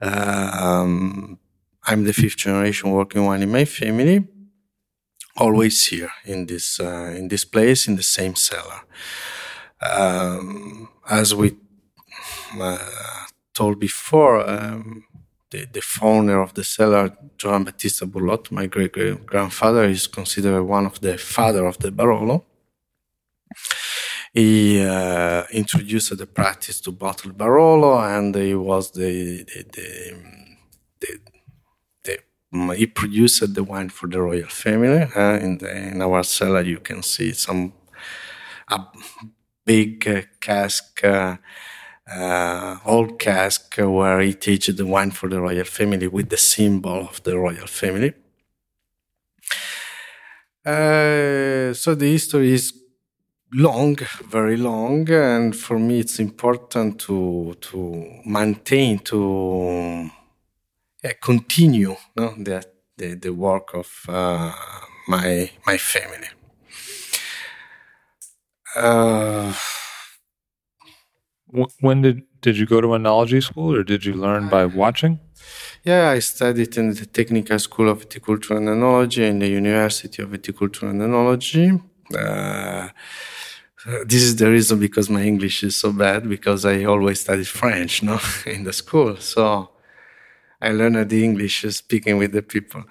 um, 0.00 1.38
I'm 1.84 2.04
the 2.04 2.12
fifth 2.12 2.36
generation 2.36 2.90
working 2.90 3.24
one 3.24 3.42
in 3.42 3.50
my 3.50 3.64
family, 3.64 4.26
always 5.36 5.86
here 5.86 6.10
in 6.24 6.46
this 6.46 6.80
uh, 6.80 7.14
in 7.16 7.28
this 7.28 7.44
place 7.44 7.88
in 7.88 7.96
the 7.96 8.02
same 8.02 8.34
cellar. 8.34 8.82
Um, 9.80 10.88
as 11.08 11.34
we 11.34 11.56
uh, 12.60 12.78
told 13.54 13.78
before, 13.78 14.48
um, 14.48 15.04
the, 15.50 15.66
the, 15.72 15.80
founder 15.80 16.40
of 16.40 16.54
the 16.54 16.64
cellar, 16.64 17.16
Giovan 17.38 17.64
Battista 17.64 18.06
Burlotto, 18.06 18.50
my 18.50 18.66
great 18.66 18.92
grandfather, 19.24 19.84
is 19.84 20.06
considered 20.06 20.64
one 20.64 20.84
of 20.84 21.00
the 21.00 21.16
father 21.16 21.64
of 21.66 21.78
the 21.78 21.90
Barolo. 21.90 22.44
He 24.38 24.80
uh, 24.86 25.42
introduced 25.50 26.16
the 26.16 26.24
practice 26.24 26.80
to 26.82 26.92
bottle 26.92 27.32
Barolo, 27.32 27.98
and 27.98 28.32
he 28.36 28.54
was 28.54 28.92
the, 28.92 29.42
the, 29.42 30.14
the, 31.00 31.18
the 32.04 32.76
he 32.76 32.86
produced 32.86 33.52
the 33.52 33.64
wine 33.64 33.88
for 33.88 34.06
the 34.06 34.22
royal 34.22 34.46
family. 34.46 35.08
Uh, 35.16 35.38
in, 35.40 35.58
in, 35.66 36.00
our 36.02 36.22
cellar, 36.22 36.62
you 36.62 36.78
can 36.78 37.02
see 37.02 37.32
some 37.32 37.72
a 38.68 38.78
big 39.66 40.06
uh, 40.06 40.22
cask, 40.40 41.02
uh, 41.02 41.36
uh, 42.08 42.76
old 42.84 43.18
cask, 43.18 43.74
where 43.76 44.20
he 44.20 44.34
teaches 44.34 44.76
the 44.76 44.86
wine 44.86 45.10
for 45.10 45.28
the 45.28 45.40
royal 45.40 45.64
family 45.64 46.06
with 46.06 46.28
the 46.28 46.36
symbol 46.36 47.08
of 47.08 47.20
the 47.24 47.36
royal 47.36 47.66
family. 47.66 48.14
so 50.64 51.94
the 51.96 52.12
history 52.12 52.52
is 52.52 52.72
long, 53.52 53.96
very 54.28 54.56
long, 54.56 55.08
and 55.10 55.56
for 55.56 55.78
me 55.78 56.00
it's 56.00 56.18
important 56.18 57.00
to 57.00 57.56
to 57.60 58.20
maintain 58.24 58.98
to 59.00 60.10
continue 61.20 61.96
no, 62.16 62.34
the, 62.36 62.64
the, 62.96 63.14
the 63.14 63.30
work 63.30 63.74
of 63.74 63.88
uh, 64.08 64.52
my 65.06 65.50
my 65.66 65.76
family. 65.76 66.28
Uh, 68.76 69.54
when 71.80 72.02
did 72.02 72.22
did 72.40 72.56
you 72.58 72.66
go 72.66 72.80
to 72.80 72.88
enology 72.88 73.42
school, 73.42 73.74
or 73.74 73.82
did 73.82 74.04
you 74.04 74.14
learn 74.14 74.48
by 74.48 74.66
watching? 74.66 75.20
Yeah, 75.84 76.10
I 76.10 76.18
studied 76.18 76.76
in 76.76 76.90
the 76.90 77.06
Technical 77.06 77.58
School 77.58 77.88
of 77.88 78.06
Viticulture 78.06 78.56
and 78.56 78.68
Enology 78.68 79.28
in 79.28 79.38
the 79.38 79.48
University 79.48 80.22
of 80.22 80.30
Viticulture 80.30 80.90
and 80.90 81.00
Enology. 81.00 81.80
This 84.06 84.22
is 84.22 84.36
the 84.36 84.50
reason 84.50 84.78
because 84.80 85.08
my 85.08 85.22
English 85.22 85.62
is 85.62 85.76
so 85.76 85.92
bad 85.92 86.28
because 86.28 86.64
I 86.64 86.84
always 86.84 87.20
studied 87.20 87.48
French, 87.48 88.02
no, 88.02 88.18
in 88.46 88.64
the 88.64 88.72
school. 88.72 89.16
So 89.16 89.70
I 90.60 90.70
learned 90.72 91.08
the 91.08 91.24
English 91.24 91.64
speaking 91.70 92.18
with 92.18 92.32
the 92.32 92.42
people. 92.42 92.84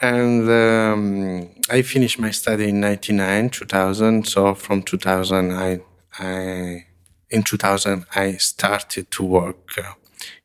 And 0.00 0.48
um, 0.50 1.48
I 1.70 1.82
finished 1.82 2.18
my 2.18 2.30
study 2.30 2.68
in 2.68 2.80
99, 2.80 3.50
2000. 3.50 4.26
So 4.26 4.54
from 4.54 4.82
2000, 4.82 5.52
I, 5.52 5.80
I 6.18 6.86
in 7.30 7.42
2000, 7.42 8.06
I 8.14 8.32
started 8.32 9.10
to 9.12 9.24
work 9.24 9.78
uh, 9.78 9.92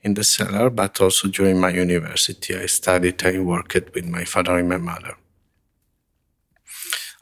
in 0.04 0.14
the 0.14 0.24
cellar, 0.24 0.70
but 0.70 1.02
also 1.02 1.28
during 1.28 1.60
my 1.60 1.70
university, 1.70 2.56
I 2.56 2.68
studied, 2.68 3.24
I 3.26 3.40
worked 3.40 3.94
with 3.94 4.06
my 4.06 4.24
father 4.24 4.58
and 4.58 4.70
my 4.70 4.78
mother. 4.78 5.16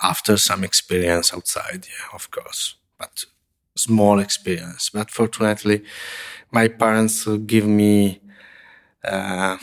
After 0.02 0.38
some 0.38 0.64
experience 0.64 1.34
outside, 1.34 1.86
yeah, 1.88 2.16
of 2.16 2.32
course, 2.32 2.76
but 2.98 3.26
small 3.76 4.20
experience. 4.20 4.90
But 4.90 5.12
fortunately, 5.12 5.84
my 6.52 6.70
parents 6.70 7.28
give 7.46 7.68
me 7.68 8.22
uh, 9.04 9.58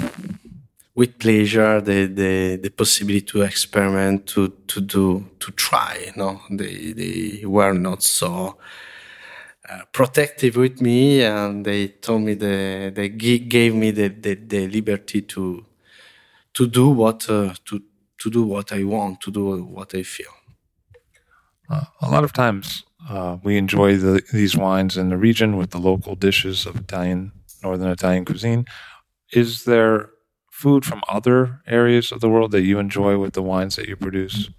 with 0.95 1.19
pleasure 1.19 1.81
the, 1.81 2.07
the, 2.07 2.57
the 2.57 2.71
possibility 2.71 3.27
to 3.27 3.43
experiment, 3.43 4.27
to, 4.29 4.49
to 4.67 4.81
do, 4.81 5.27
to 5.41 5.53
try. 5.53 6.05
You 6.07 6.13
know, 6.17 6.41
they, 6.51 6.93
they 6.93 7.45
were 7.45 7.75
not 7.75 8.03
so 8.03 8.59
uh, 9.69 9.83
protective 9.93 10.57
with 10.57 10.81
me, 10.81 11.23
and 11.23 11.65
they 11.65 11.89
told 11.89 12.23
me 12.23 12.35
the, 12.35 12.93
they 12.95 13.09
gave 13.09 13.75
me 13.75 13.91
the, 13.91 14.09
the, 14.09 14.35
the 14.35 14.69
liberty 14.69 15.23
to, 15.23 15.65
to 16.55 16.67
do 16.67 16.89
what, 16.89 17.29
uh, 17.29 17.53
to, 17.67 17.83
to 18.19 18.31
do 18.31 18.43
what 18.45 18.73
I 18.73 18.85
want, 18.85 19.21
to 19.23 19.31
do 19.31 19.63
what 19.65 19.95
I 19.95 20.03
feel. 20.03 20.33
Uh, 21.69 21.85
a 22.01 22.11
lot 22.11 22.25
of 22.25 22.33
times 22.33 22.85
uh, 23.09 23.39
we 23.43 23.57
enjoy 23.57 23.97
the, 23.97 24.23
these 24.33 24.57
wines 24.57 24.97
in 24.97 25.09
the 25.09 25.17
region 25.17 25.57
with 25.57 25.71
the 25.71 25.79
local 25.79 26.15
dishes 26.15 26.67
of 26.67 26.77
Italian, 26.77 27.33
Northern 27.63 27.91
Italian 27.91 28.25
cuisine. 28.25 28.65
Is 29.33 29.65
there 29.65 30.11
food 30.51 30.85
from 30.85 31.03
other 31.09 31.61
areas 31.67 32.13
of 32.13 32.21
the 32.21 32.29
world 32.29 32.51
that 32.53 32.63
you 32.63 32.79
enjoy 32.79 33.19
with 33.19 33.35
the 33.35 33.43
wines 33.43 33.77
that 33.77 33.89
you 33.89 33.97
produce? 33.97 34.51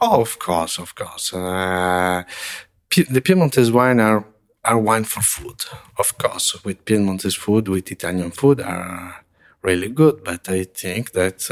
Oh, 0.00 0.20
of 0.20 0.38
course, 0.38 0.78
of 0.78 0.94
course. 0.94 1.32
Uh, 1.32 2.22
the 3.10 3.20
Piemontese 3.20 3.70
wine 3.70 4.00
are 4.00 4.24
are 4.64 4.78
wine 4.78 5.04
for 5.04 5.20
food, 5.20 5.64
of 5.98 6.18
course. 6.18 6.62
With 6.64 6.84
Piemontese 6.84 7.34
food, 7.34 7.68
with 7.68 7.90
Italian 7.90 8.30
food, 8.30 8.60
are 8.60 9.24
really 9.62 9.88
good. 9.88 10.24
But 10.24 10.48
I 10.48 10.64
think 10.64 11.12
that 11.12 11.50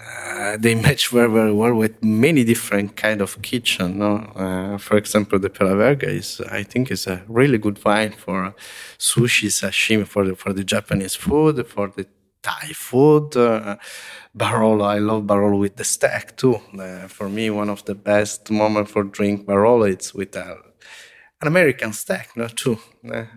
uh, 0.00 0.28
uh, 0.48 0.56
they 0.56 0.74
match 0.74 1.08
very 1.08 1.30
very 1.30 1.52
well 1.52 1.74
with 1.74 2.02
many 2.02 2.44
different 2.44 2.96
kind 2.96 3.20
of 3.20 3.40
kitchen. 3.42 3.98
No? 3.98 4.12
Uh, 4.34 4.78
for 4.78 4.96
example, 4.96 5.38
the 5.38 5.50
Pelaverga 5.50 6.08
is 6.22 6.40
I 6.50 6.62
think 6.62 6.90
is 6.90 7.06
a 7.06 7.22
really 7.28 7.58
good 7.58 7.78
wine 7.84 8.12
for 8.12 8.54
sushi, 8.98 9.48
sashimi, 9.48 10.06
for 10.06 10.24
the 10.26 10.34
for 10.36 10.52
the 10.52 10.64
Japanese 10.64 11.14
food, 11.14 11.66
for 11.66 11.88
the 11.88 12.06
Thai 12.42 12.68
food. 12.74 13.36
Uh, 13.36 13.76
Barolo, 14.36 14.84
I 14.86 14.98
love 14.98 15.24
Barolo 15.24 15.58
with 15.58 15.76
the 15.76 15.84
steak 15.84 16.36
too. 16.36 16.60
Uh, 16.78 17.08
for 17.08 17.28
me, 17.28 17.50
one 17.50 17.68
of 17.68 17.84
the 17.84 17.94
best 17.94 18.50
moments 18.50 18.92
for 18.92 19.04
drink 19.04 19.46
Barolo 19.46 19.90
it's 19.90 20.14
with 20.14 20.36
a, 20.36 20.58
an 21.40 21.48
American 21.48 21.92
steak, 21.92 22.36
no, 22.36 22.46
too. 22.48 22.78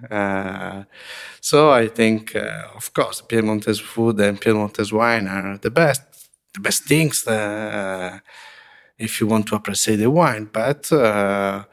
Uh, 0.10 0.84
so 1.40 1.72
I 1.72 1.88
think, 1.88 2.36
uh, 2.36 2.68
of 2.76 2.94
course, 2.94 3.22
Piemontese 3.22 3.80
food 3.80 4.20
and 4.20 4.40
Piemontese 4.40 4.94
wine 4.94 5.28
are 5.28 5.58
the 5.58 5.72
best 5.72 6.11
the 6.54 6.60
best 6.60 6.84
things 6.84 7.26
uh, 7.28 8.20
if 8.98 9.20
you 9.20 9.28
want 9.28 9.48
to 9.48 9.56
appreciate 9.56 9.98
the 9.98 10.10
wine. 10.10 10.50
But 10.52 10.92
uh, 10.92 11.64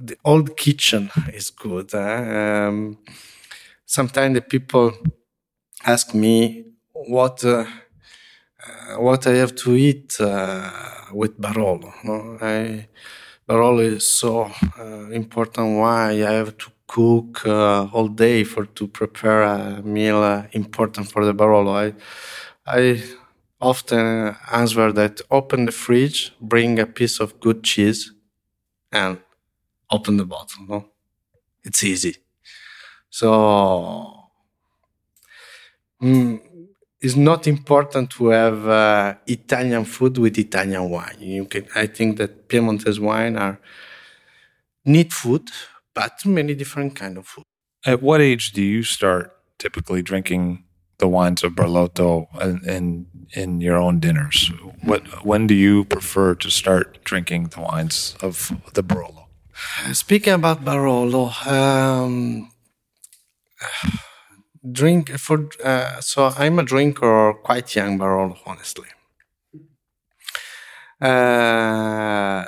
the 0.00 0.16
old 0.24 0.56
kitchen 0.56 1.10
is 1.32 1.50
good. 1.50 1.94
Um, 1.94 2.98
sometimes 3.84 4.34
the 4.34 4.42
people 4.42 4.92
ask 5.84 6.14
me 6.14 6.64
what 6.92 7.44
uh, 7.44 7.64
uh 8.64 9.00
what 9.00 9.26
I 9.26 9.34
have 9.34 9.54
to 9.56 9.74
eat 9.74 10.20
uh, 10.20 10.70
with 11.12 11.40
Barolo. 11.40 11.92
No? 12.04 12.38
I, 12.40 12.88
Barolo 13.48 13.80
is 13.80 14.06
so 14.06 14.50
uh, 14.78 15.10
important. 15.10 15.78
Why 15.78 16.10
I 16.10 16.32
have 16.32 16.56
to 16.58 16.70
cook 16.86 17.46
all 17.46 18.08
day 18.08 18.44
for 18.44 18.66
to 18.66 18.86
prepare 18.86 19.42
a 19.42 19.82
meal 19.82 20.44
important 20.52 21.10
for 21.10 21.24
the 21.24 21.34
Barolo. 21.34 21.74
I 21.74 21.94
I 22.66 23.02
often 23.62 24.36
answer 24.52 24.92
that 24.92 25.20
open 25.30 25.64
the 25.66 25.72
fridge, 25.72 26.34
bring 26.40 26.78
a 26.78 26.86
piece 26.86 27.20
of 27.20 27.40
good 27.40 27.62
cheese, 27.62 28.12
and 28.90 29.18
open 29.90 30.16
the 30.16 30.24
bottle. 30.24 30.66
No? 30.68 30.88
It's 31.64 31.82
easy. 31.84 32.16
So 33.08 34.14
mm, 36.02 36.40
it's 37.00 37.16
not 37.16 37.46
important 37.46 38.10
to 38.10 38.28
have 38.28 38.66
uh, 38.66 39.14
Italian 39.26 39.84
food 39.84 40.18
with 40.18 40.38
Italian 40.38 40.90
wine. 40.90 41.16
You 41.20 41.44
can, 41.46 41.66
I 41.74 41.86
think 41.86 42.18
that 42.18 42.48
Piemontese 42.48 43.00
wine 43.00 43.36
are 43.36 43.60
neat 44.84 45.12
food, 45.12 45.48
but 45.94 46.24
many 46.26 46.54
different 46.54 46.96
kind 46.96 47.16
of 47.18 47.26
food. 47.26 47.44
At 47.84 48.02
what 48.02 48.20
age 48.20 48.52
do 48.52 48.62
you 48.62 48.82
start 48.82 49.36
typically 49.58 50.02
drinking 50.02 50.64
the 51.02 51.08
wines 51.08 51.42
of 51.42 51.52
Burlotto 51.58 52.28
in, 52.40 52.54
in, 52.76 53.06
in 53.34 53.60
your 53.60 53.76
own 53.76 53.98
dinners? 53.98 54.52
What 54.84 55.02
when 55.24 55.48
do 55.48 55.54
you 55.54 55.84
prefer 55.84 56.36
to 56.36 56.48
start 56.48 56.86
drinking 57.04 57.42
the 57.54 57.60
wines 57.60 58.16
of 58.22 58.34
the 58.74 58.82
Barolo? 58.82 59.24
Speaking 59.92 60.34
about 60.34 60.64
Barolo, 60.64 61.24
um, 61.46 62.50
drink 64.80 65.10
for 65.18 65.38
uh, 65.64 66.00
so 66.00 66.18
I'm 66.42 66.58
a 66.60 66.62
drinker 66.62 67.34
quite 67.42 67.74
young 67.74 67.98
Barolo, 67.98 68.36
honestly. 68.46 68.90
Uh, 71.00 72.44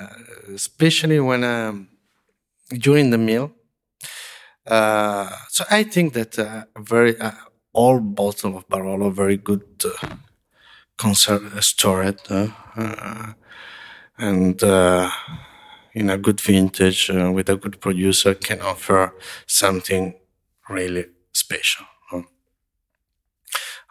especially 0.54 1.18
when 1.18 1.42
um, 1.42 1.88
during 2.86 3.10
the 3.10 3.18
meal. 3.18 3.50
Uh, 4.64 5.28
so 5.48 5.64
I 5.70 5.82
think 5.82 6.14
that 6.14 6.38
uh, 6.38 6.64
very 6.78 7.18
uh, 7.20 7.32
all 7.74 8.00
bottle 8.00 8.56
of 8.56 8.68
Barolo 8.68 9.12
very 9.12 9.36
good 9.36 9.64
uh, 9.84 10.16
conserved, 10.96 11.62
stored, 11.62 12.20
uh, 12.30 12.48
uh, 12.76 13.32
and 14.16 14.62
uh, 14.62 15.10
in 15.92 16.08
a 16.08 16.16
good 16.16 16.40
vintage 16.40 17.10
uh, 17.10 17.30
with 17.32 17.48
a 17.48 17.56
good 17.56 17.80
producer 17.80 18.34
can 18.34 18.60
offer 18.60 19.12
something 19.46 20.14
really 20.68 21.06
special. 21.32 21.86
Huh? 22.10 22.22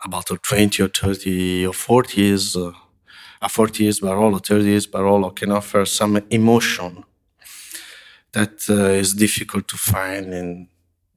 A 0.06 0.10
bottle 0.10 0.38
20 0.38 0.84
or 0.84 0.88
30 0.88 1.68
or 1.68 1.74
40 1.74 2.22
years, 2.22 2.56
uh, 2.56 2.72
a 3.42 3.50
40 3.50 3.84
years 3.84 4.00
Barolo, 4.00 4.40
30 4.44 4.66
years 4.66 4.88
Barolo 4.88 5.36
can 5.36 5.52
offer 5.52 5.86
some 5.86 6.22
emotion 6.30 7.04
that 8.32 8.68
is 8.70 9.14
difficult 9.14 9.68
to 9.68 9.78
find 9.78 10.34
in 10.34 10.68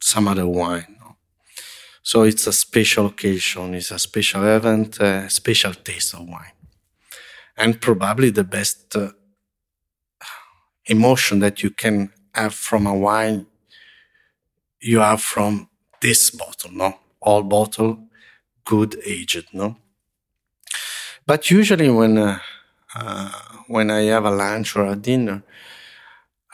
some 0.01 0.29
other 0.29 0.47
wine. 0.47 0.96
So 2.07 2.23
it's 2.23 2.47
a 2.47 2.53
special 2.53 3.07
occasion, 3.07 3.75
it's 3.75 3.91
a 3.91 3.99
special 3.99 4.45
event, 4.45 5.01
a 5.01 5.29
special 5.29 5.75
taste 5.75 6.15
of 6.15 6.21
wine. 6.21 6.53
And 7.57 7.81
probably 7.81 8.31
the 8.31 8.45
best 8.45 8.95
uh, 8.95 9.11
emotion 10.87 11.41
that 11.41 11.65
you 11.65 11.71
can 11.71 12.13
have 12.33 12.55
from 12.55 12.87
a 12.87 12.95
wine, 12.95 13.49
you 14.81 15.01
have 15.01 15.21
from 15.21 15.69
this 16.01 16.31
bottle, 16.31 16.71
no? 16.71 16.95
All 17.21 17.43
bottle, 17.43 17.99
good 18.65 18.97
aged, 19.05 19.49
no? 19.53 19.77
But 21.27 21.51
usually 21.51 21.91
when, 21.91 22.19
uh, 22.19 22.39
uh, 22.95 23.33
when 23.67 23.91
I 23.91 24.03
have 24.03 24.27
a 24.27 24.31
lunch 24.31 24.77
or 24.77 24.87
a 24.87 24.95
dinner, 24.95 25.43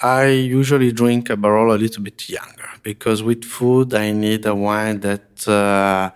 I 0.03 0.27
usually 0.27 0.91
drink 0.91 1.31
a 1.31 1.37
Barolo 1.37 1.77
a 1.77 1.79
little 1.79 2.03
bit 2.03 2.29
younger 2.29 2.69
because 2.83 3.23
with 3.23 3.45
food 3.45 3.95
I 3.95 4.11
need 4.11 4.45
a 4.47 4.55
wine 4.55 4.99
that 5.01 5.47
uh, 5.47 6.11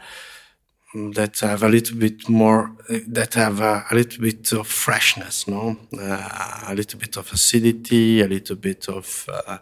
that 1.12 1.38
have 1.40 1.62
a 1.62 1.68
little 1.68 1.96
bit 1.96 2.28
more 2.28 2.72
that 3.06 3.34
have 3.34 3.60
a, 3.60 3.84
a 3.90 3.94
little 3.94 4.22
bit 4.22 4.52
of 4.52 4.66
freshness, 4.66 5.46
no, 5.46 5.76
uh, 6.00 6.64
a 6.66 6.74
little 6.74 6.98
bit 6.98 7.16
of 7.16 7.32
acidity, 7.32 8.22
a 8.22 8.26
little 8.26 8.56
bit 8.56 8.88
of 8.88 9.28
uh, 9.32 9.58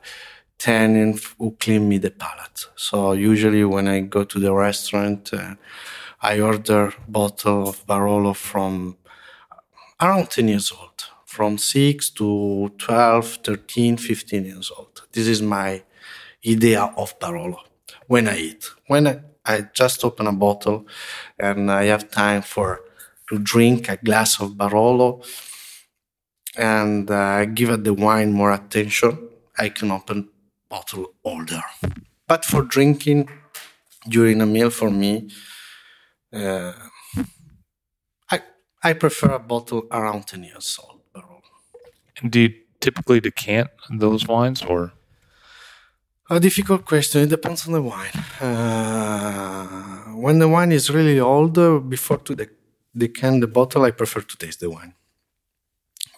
tannin 0.56 1.18
who 1.38 1.50
clean 1.60 1.87
me 1.87 1.98
the 1.98 2.10
palate. 2.10 2.66
So 2.76 3.12
usually 3.12 3.64
when 3.64 3.88
I 3.88 4.00
go 4.00 4.24
to 4.24 4.38
the 4.38 4.54
restaurant, 4.54 5.34
uh, 5.34 5.56
I 6.22 6.40
order 6.40 6.94
bottle 7.06 7.68
of 7.68 7.87
Barolo 7.87 8.34
from 8.34 8.96
around 10.00 10.30
10 10.30 10.48
years 10.48 10.72
old 10.72 11.04
from 11.35 11.59
6 11.59 12.11
to 12.11 12.70
12, 12.79 13.38
13, 13.42 13.97
15 13.97 14.44
years 14.44 14.70
old. 14.77 15.03
This 15.12 15.27
is 15.27 15.42
my 15.42 15.83
idea 16.47 16.83
of 16.97 17.18
Barolo 17.18 17.59
when 18.07 18.29
I 18.29 18.37
eat. 18.38 18.70
When 18.87 19.07
I, 19.09 19.20
just 19.75 20.05
open 20.05 20.27
a 20.27 20.33
bottle 20.33 20.87
and 21.38 21.70
I 21.70 21.85
have 21.92 22.11
time 22.11 22.40
for 22.40 22.81
to 23.29 23.38
drink 23.38 23.88
a 23.90 23.97
glass 23.97 24.40
of 24.40 24.53
Barolo 24.53 25.09
and 26.57 27.11
uh, 27.11 27.44
give 27.47 27.85
the 27.85 27.92
wine 27.92 28.33
more 28.33 28.53
attention, 28.53 29.29
I 29.59 29.68
can 29.70 29.90
open 29.90 30.31
bottle 30.68 31.14
older. 31.25 31.62
But 32.27 32.44
for 32.44 32.62
drinking 32.62 33.29
during 34.09 34.40
a 34.40 34.46
meal 34.46 34.71
for 34.71 34.90
me, 34.90 35.29
uh, 36.33 36.73
I 38.31 38.40
I 38.83 38.92
prefer 38.92 39.33
a 39.33 39.38
bottle 39.38 39.87
around 39.90 40.27
ten 40.27 40.42
years 40.44 40.79
old. 40.83 40.94
And 42.21 42.31
do 42.31 42.40
you 42.40 42.54
typically 42.81 43.21
decant 43.21 43.71
those 43.90 44.27
wines, 44.27 44.62
or 44.62 44.92
A 46.31 46.38
difficult 46.40 46.85
question. 46.85 47.23
It 47.23 47.29
depends 47.31 47.67
on 47.67 47.73
the 47.75 47.83
wine. 47.83 48.12
Uh, 48.40 50.12
when 50.25 50.38
the 50.38 50.48
wine 50.48 50.73
is 50.73 50.90
really 50.90 51.19
old, 51.21 51.56
uh, 51.58 51.79
before 51.79 52.19
to 52.19 52.35
de- 52.35 52.48
decant 52.96 53.40
the 53.40 53.46
bottle, 53.46 53.85
I 53.85 53.90
prefer 53.90 54.21
to 54.21 54.37
taste 54.37 54.60
the 54.60 54.71
wine 54.71 54.94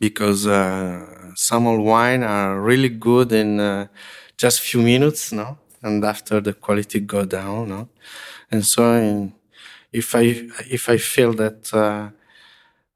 because 0.00 0.46
uh, 0.46 1.32
some 1.34 1.66
old 1.66 1.80
wine 1.80 2.22
are 2.22 2.60
really 2.60 2.88
good 2.88 3.32
in 3.32 3.60
uh, 3.60 3.86
just 4.36 4.60
few 4.60 4.82
minutes, 4.82 5.32
no, 5.32 5.58
and 5.82 6.04
after 6.04 6.40
the 6.40 6.52
quality 6.52 7.00
go 7.00 7.24
down, 7.24 7.68
no, 7.68 7.88
and 8.50 8.64
so 8.66 8.94
in, 8.94 9.32
if 9.92 10.14
I 10.14 10.48
if 10.70 10.88
I 10.88 10.98
feel 10.98 11.32
that. 11.34 11.72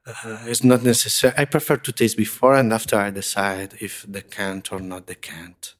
Uh, 0.06 0.38
it's 0.46 0.64
not 0.64 0.82
necessary. 0.82 1.34
I 1.36 1.44
prefer 1.44 1.76
to 1.76 1.92
taste 1.92 2.16
before 2.16 2.54
and 2.54 2.72
after 2.72 2.96
I 2.96 3.10
decide 3.10 3.74
if 3.80 4.04
they 4.08 4.22
can't 4.22 4.70
or 4.72 4.80
not 4.80 5.06
decant. 5.06 5.74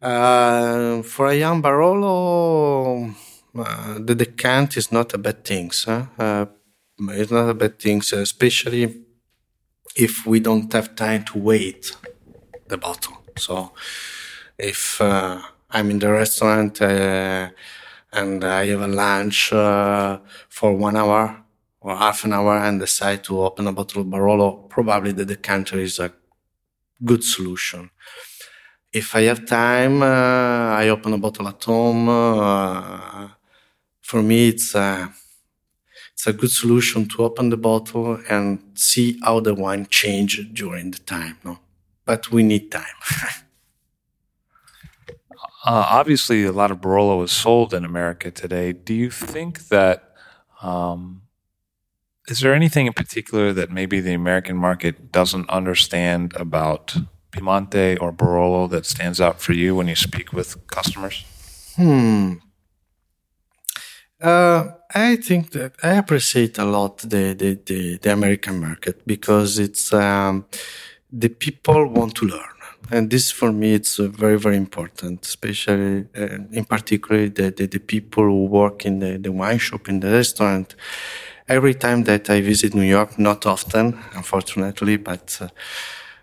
Uh, 0.00 1.02
for 1.02 1.26
a 1.26 1.34
young 1.34 1.60
Barolo, 1.60 3.14
uh, 3.58 3.98
the 3.98 4.14
decant 4.14 4.76
is 4.76 4.92
not 4.92 5.12
a 5.14 5.18
bad 5.18 5.44
thing. 5.44 5.70
Uh, 5.86 6.46
it's 7.00 7.30
not 7.30 7.48
a 7.48 7.54
bad 7.54 7.78
thing, 7.78 8.02
especially 8.12 9.02
if 9.96 10.24
we 10.24 10.40
don't 10.40 10.72
have 10.72 10.94
time 10.94 11.24
to 11.24 11.38
wait 11.38 11.96
the 12.68 12.78
bottle. 12.78 13.18
So 13.36 13.72
if 14.56 15.00
uh, 15.00 15.42
I'm 15.70 15.90
in 15.90 15.98
the 15.98 16.10
restaurant 16.10 16.80
uh, 16.80 17.50
and 18.12 18.44
I 18.44 18.66
have 18.66 18.82
a 18.82 18.88
lunch 18.88 19.52
uh, 19.52 20.20
for 20.48 20.74
one 20.74 20.96
hour 20.96 21.39
or 21.80 21.96
half 21.96 22.24
an 22.24 22.32
hour 22.32 22.58
and 22.58 22.80
decide 22.80 23.24
to 23.24 23.40
open 23.42 23.66
a 23.66 23.72
bottle 23.72 24.02
of 24.02 24.08
Barolo, 24.08 24.68
probably 24.68 25.12
the 25.12 25.24
decanter 25.24 25.78
is 25.78 25.98
a 25.98 26.12
good 27.04 27.24
solution 27.24 27.90
if 28.92 29.14
I 29.14 29.22
have 29.22 29.46
time, 29.46 30.02
uh, 30.02 30.74
I 30.74 30.88
open 30.88 31.12
a 31.12 31.18
bottle 31.18 31.48
at 31.48 31.62
home. 31.62 32.08
Uh, 32.08 33.28
for 34.00 34.22
me, 34.22 34.48
it's 34.48 34.74
a, 34.74 35.12
it's 36.12 36.26
a 36.26 36.32
good 36.32 36.50
solution 36.50 37.06
to 37.10 37.22
open 37.24 37.50
the 37.50 37.56
bottle 37.56 38.20
and 38.28 38.60
see 38.74 39.18
how 39.22 39.40
the 39.40 39.54
wine 39.54 39.86
change 39.86 40.52
during 40.52 40.90
the 40.90 40.98
time. 40.98 41.38
No, 41.44 41.58
but 42.04 42.32
we 42.32 42.42
need 42.42 42.72
time. 42.72 42.84
uh, 45.64 45.86
obviously 45.90 46.44
a 46.44 46.52
lot 46.52 46.72
of 46.72 46.80
Barolo 46.80 47.22
is 47.22 47.32
sold 47.32 47.72
in 47.72 47.84
America 47.84 48.30
today? 48.30 48.72
Do 48.72 48.92
you 48.92 49.10
think 49.10 49.68
that 49.68 50.14
um, 50.62 51.22
is 52.30 52.40
there 52.40 52.54
anything 52.54 52.86
in 52.86 52.92
particular 52.92 53.52
that 53.52 53.70
maybe 53.70 54.00
the 54.00 54.14
American 54.14 54.56
market 54.56 55.10
doesn't 55.10 55.50
understand 55.50 56.32
about 56.36 56.96
Piemonte 57.32 58.00
or 58.00 58.12
Barolo 58.12 58.70
that 58.70 58.86
stands 58.86 59.20
out 59.20 59.40
for 59.40 59.52
you 59.52 59.74
when 59.74 59.88
you 59.88 59.96
speak 59.96 60.32
with 60.32 60.66
customers? 60.68 61.24
Hmm. 61.76 62.34
Uh, 64.20 64.68
I 64.94 65.16
think 65.16 65.52
that 65.52 65.72
I 65.82 65.94
appreciate 65.94 66.58
a 66.58 66.64
lot 66.64 66.98
the, 66.98 67.34
the, 67.34 67.58
the, 67.64 67.96
the 67.96 68.12
American 68.12 68.60
market 68.60 69.06
because 69.06 69.58
it's 69.58 69.92
um, 69.92 70.44
the 71.10 71.28
people 71.28 71.86
want 71.86 72.14
to 72.16 72.26
learn. 72.26 72.56
And 72.90 73.10
this 73.10 73.30
for 73.30 73.52
me, 73.52 73.74
it's 73.74 73.98
uh, 73.98 74.08
very, 74.08 74.38
very 74.38 74.56
important, 74.56 75.24
especially 75.24 76.06
uh, 76.16 76.38
in 76.50 76.64
particular 76.64 77.28
the, 77.28 77.50
the, 77.50 77.66
the, 77.66 77.78
people 77.78 78.24
who 78.24 78.46
work 78.46 78.84
in 78.84 78.98
the, 78.98 79.16
the 79.16 79.30
wine 79.30 79.58
shop, 79.58 79.88
in 79.88 80.00
the 80.00 80.10
restaurant. 80.10 80.74
Every 81.50 81.74
time 81.74 82.04
that 82.04 82.30
I 82.30 82.42
visit 82.42 82.74
New 82.74 82.88
York, 82.88 83.18
not 83.18 83.44
often, 83.44 83.98
unfortunately, 84.14 84.98
but 84.98 85.36
uh, 85.40 85.48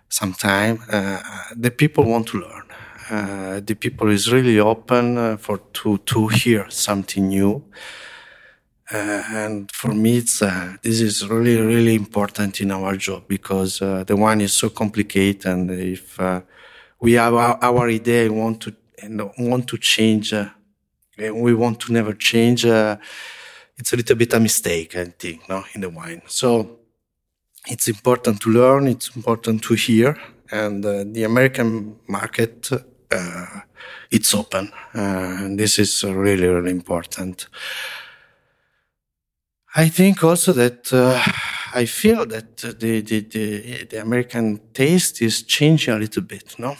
sometime, 0.08 0.80
uh, 0.90 1.22
the 1.54 1.70
people 1.70 2.06
want 2.06 2.28
to 2.28 2.38
learn. 2.38 2.64
Uh, 3.10 3.60
the 3.60 3.76
people 3.76 4.10
is 4.10 4.32
really 4.32 4.58
open 4.58 5.18
uh, 5.18 5.36
for 5.36 5.58
to 5.74 5.98
to 5.98 6.30
hear 6.30 6.66
something 6.70 7.28
new. 7.28 7.62
Uh, 8.90 9.22
and 9.34 9.70
for 9.74 9.94
me, 9.94 10.20
it's 10.20 10.42
uh, 10.42 10.78
this 10.82 11.02
is 11.02 11.28
really 11.28 11.60
really 11.60 11.96
important 11.96 12.62
in 12.62 12.72
our 12.72 12.96
job 12.96 13.28
because 13.28 13.80
the 13.80 14.16
wine 14.16 14.40
is 14.40 14.54
so 14.54 14.70
complicated, 14.70 15.46
and 15.46 15.72
if 15.72 16.18
we 17.02 17.14
have 17.14 17.34
our, 17.34 17.60
our 17.62 17.90
idea, 17.90 18.32
want 18.32 18.62
to 18.62 18.74
want 19.38 19.68
to 19.68 19.78
change, 19.78 20.34
we 21.18 21.54
want 21.54 21.82
to 21.82 21.92
never 21.92 22.14
change. 22.14 22.66
It's 23.78 23.94
a 23.94 23.96
little 23.96 24.16
bit 24.16 24.34
a 24.34 24.40
mistake, 24.40 24.96
I 24.96 25.06
think, 25.06 25.48
no, 25.50 25.64
in 25.74 25.82
the 25.82 25.90
wine. 25.90 26.22
So 26.28 26.80
it's 27.68 27.88
important 27.88 28.42
to 28.42 28.50
learn, 28.50 28.88
it's 28.88 29.16
important 29.16 29.64
to 29.64 29.74
hear, 29.76 30.18
and 30.52 30.86
uh, 30.86 31.04
the 31.06 31.24
American 31.24 31.98
market 32.08 32.70
uh, 33.12 33.62
it's 34.12 34.34
open, 34.34 34.72
uh, 34.94 35.48
this 35.56 35.80
is 35.80 36.04
really 36.04 36.48
really 36.48 36.72
important. 36.72 37.48
I 39.76 39.90
think 39.90 40.24
also 40.24 40.54
that 40.54 40.92
uh, 40.92 41.22
I 41.74 41.86
feel 41.86 42.26
that 42.26 42.58
the, 42.58 43.02
the, 43.02 43.22
the 43.22 43.86
the 43.86 44.02
American 44.02 44.60
taste 44.74 45.22
is 45.22 45.44
changing 45.44 45.94
a 45.94 46.00
little 46.00 46.24
bit, 46.24 46.56
no. 46.58 46.76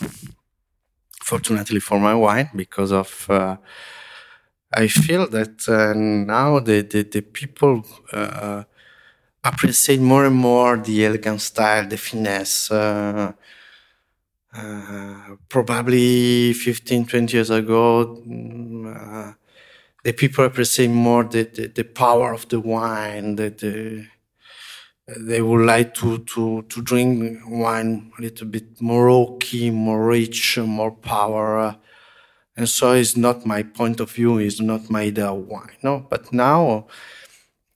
Fortunately 1.22 1.80
for 1.80 2.00
my 2.00 2.14
wine, 2.14 2.50
because 2.56 2.92
of 2.92 3.26
uh, 3.30 3.56
I 4.72 4.88
feel 4.88 5.26
that 5.28 5.66
uh, 5.68 5.94
now 5.94 6.58
the, 6.58 6.82
the, 6.82 7.02
the 7.02 7.22
people 7.22 7.84
appreciate 9.42 10.00
more 10.00 10.26
and 10.26 10.36
more 10.36 10.76
the 10.76 11.06
elegant 11.06 11.40
style, 11.40 11.88
the 11.88 11.96
finesse. 11.96 12.70
Uh, 12.70 13.32
uh, 14.54 15.36
probably 15.48 16.52
15, 16.52 17.06
20 17.06 17.36
years 17.36 17.50
ago, 17.50 18.22
uh, 18.86 19.32
the 20.04 20.12
people 20.12 20.44
appreciate 20.44 20.88
more 20.88 21.24
the, 21.24 21.44
the, 21.44 21.66
the, 21.68 21.84
power 21.84 22.32
of 22.32 22.48
the 22.48 22.58
wine. 22.60 23.36
That 23.36 23.58
the, 23.58 24.06
they 25.16 25.40
would 25.40 25.64
like 25.64 25.94
to, 25.94 26.18
to, 26.18 26.62
to 26.62 26.82
drink 26.82 27.40
wine 27.46 28.12
a 28.18 28.22
little 28.22 28.46
bit 28.46 28.80
more 28.80 29.08
oaky, 29.08 29.72
more 29.72 30.06
rich, 30.06 30.58
more 30.58 30.92
power. 30.92 31.78
And 32.58 32.68
so 32.68 32.92
it's 32.92 33.16
not 33.16 33.46
my 33.46 33.62
point 33.62 34.00
of 34.00 34.10
view, 34.10 34.38
it's 34.38 34.60
not 34.60 34.90
my 34.90 35.02
idea 35.02 35.28
of 35.28 35.46
wine. 35.46 35.76
No, 35.80 36.04
but 36.10 36.32
now 36.32 36.88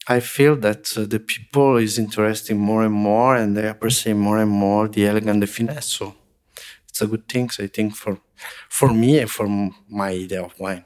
I 0.08 0.18
feel 0.18 0.56
that 0.56 0.92
uh, 0.96 1.04
the 1.06 1.20
people 1.20 1.76
is 1.76 2.00
interesting 2.00 2.58
more 2.58 2.82
and 2.82 2.92
more, 2.92 3.36
and 3.36 3.56
they 3.56 3.68
appreciate 3.68 4.14
more 4.16 4.38
and 4.38 4.50
more 4.50 4.88
the 4.88 5.06
elegant, 5.06 5.40
the 5.40 5.46
finesse. 5.46 5.86
So 5.86 6.16
it's 6.88 7.00
a 7.00 7.06
good 7.06 7.28
thing, 7.28 7.48
So, 7.48 7.62
I 7.62 7.68
think, 7.68 7.94
for 7.94 8.18
for 8.68 8.92
me 8.92 9.20
and 9.20 9.30
for 9.30 9.46
my 9.88 10.08
idea 10.08 10.42
of 10.42 10.58
wine. 10.58 10.84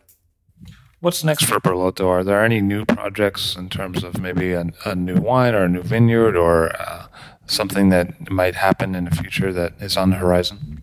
What's 1.00 1.24
next 1.24 1.44
for 1.46 1.58
Burlotto? 1.58 2.06
Are 2.06 2.24
there 2.24 2.44
any 2.44 2.60
new 2.60 2.84
projects 2.84 3.56
in 3.56 3.70
terms 3.70 4.04
of 4.04 4.20
maybe 4.20 4.52
a, 4.52 4.66
a 4.84 4.94
new 4.94 5.16
wine 5.30 5.54
or 5.54 5.64
a 5.64 5.68
new 5.68 5.82
vineyard 5.82 6.36
or 6.36 6.70
uh, 6.78 7.06
something 7.46 7.88
that 7.90 8.30
might 8.30 8.56
happen 8.56 8.94
in 8.94 9.04
the 9.04 9.16
future 9.22 9.54
that 9.54 9.72
is 9.80 9.96
on 9.96 10.10
the 10.10 10.16
horizon? 10.16 10.82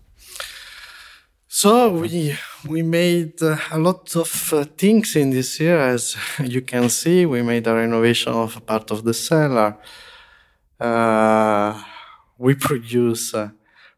So 1.56 1.88
we 1.88 2.36
we 2.66 2.82
made 2.82 3.40
uh, 3.40 3.56
a 3.70 3.78
lot 3.78 4.16
of 4.16 4.52
uh, 4.52 4.64
things 4.76 5.14
in 5.14 5.30
this 5.30 5.60
year, 5.60 5.78
as 5.78 6.16
you 6.42 6.62
can 6.62 6.88
see. 6.88 7.26
We 7.26 7.42
made 7.42 7.68
a 7.68 7.74
renovation 7.74 8.32
of 8.32 8.56
a 8.56 8.60
part 8.60 8.90
of 8.90 9.04
the 9.04 9.14
cellar. 9.14 9.76
Uh, 10.80 11.80
we 12.38 12.56
produce 12.56 13.34
uh, 13.34 13.50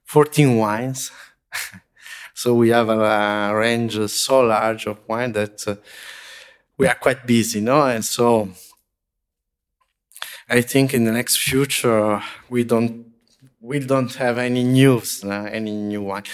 14 0.05 0.59
wines, 0.59 1.11
so 2.35 2.53
we 2.53 2.69
have 2.69 2.91
a, 2.91 3.55
range 3.55 4.07
so 4.11 4.41
large 4.41 4.87
of 4.87 4.99
wine 5.09 5.33
that 5.33 5.79
we 6.77 6.87
are 6.87 6.95
quite 6.97 7.27
busy, 7.27 7.63
no? 7.63 7.87
And 7.87 8.05
so 8.05 8.51
I 10.47 10.61
think 10.61 10.93
in 10.93 11.05
the 11.05 11.13
next 11.13 11.39
future 11.39 12.21
we 12.51 12.65
don't 12.65 13.07
we 13.63 13.79
don't 13.79 14.15
have 14.17 14.37
any 14.37 14.63
news, 14.63 15.25
any 15.25 15.73
new 15.73 16.03
wine. 16.03 16.25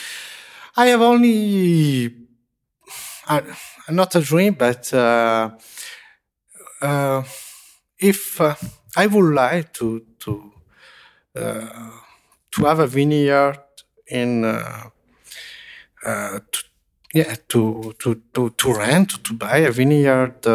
I 0.75 0.87
have 0.87 1.03
only 1.03 2.15
uh, 3.29 3.43
not 3.91 4.15
a 4.15 4.21
dream, 4.21 4.55
but 4.55 4.93
uh, 4.95 5.51
uh, 6.81 7.23
if 7.99 8.41
uh, 8.41 8.55
I 8.97 9.07
would 9.07 9.35
like 9.35 9.75
to 9.75 10.03
to 10.21 10.53
uh, 11.37 11.91
to 12.53 12.65
have 12.65 12.79
a 12.79 12.87
vineyard 12.87 13.61
in 14.07 14.47
uh, 14.47 14.89
to, 16.05 16.65
yeah 17.13 17.35
to, 17.49 17.95
to 17.99 18.23
to 18.33 18.51
to 18.51 18.73
rent 18.73 19.23
to 19.25 19.35
buy 19.35 19.59
a 19.59 19.71
vineyard 19.71 20.47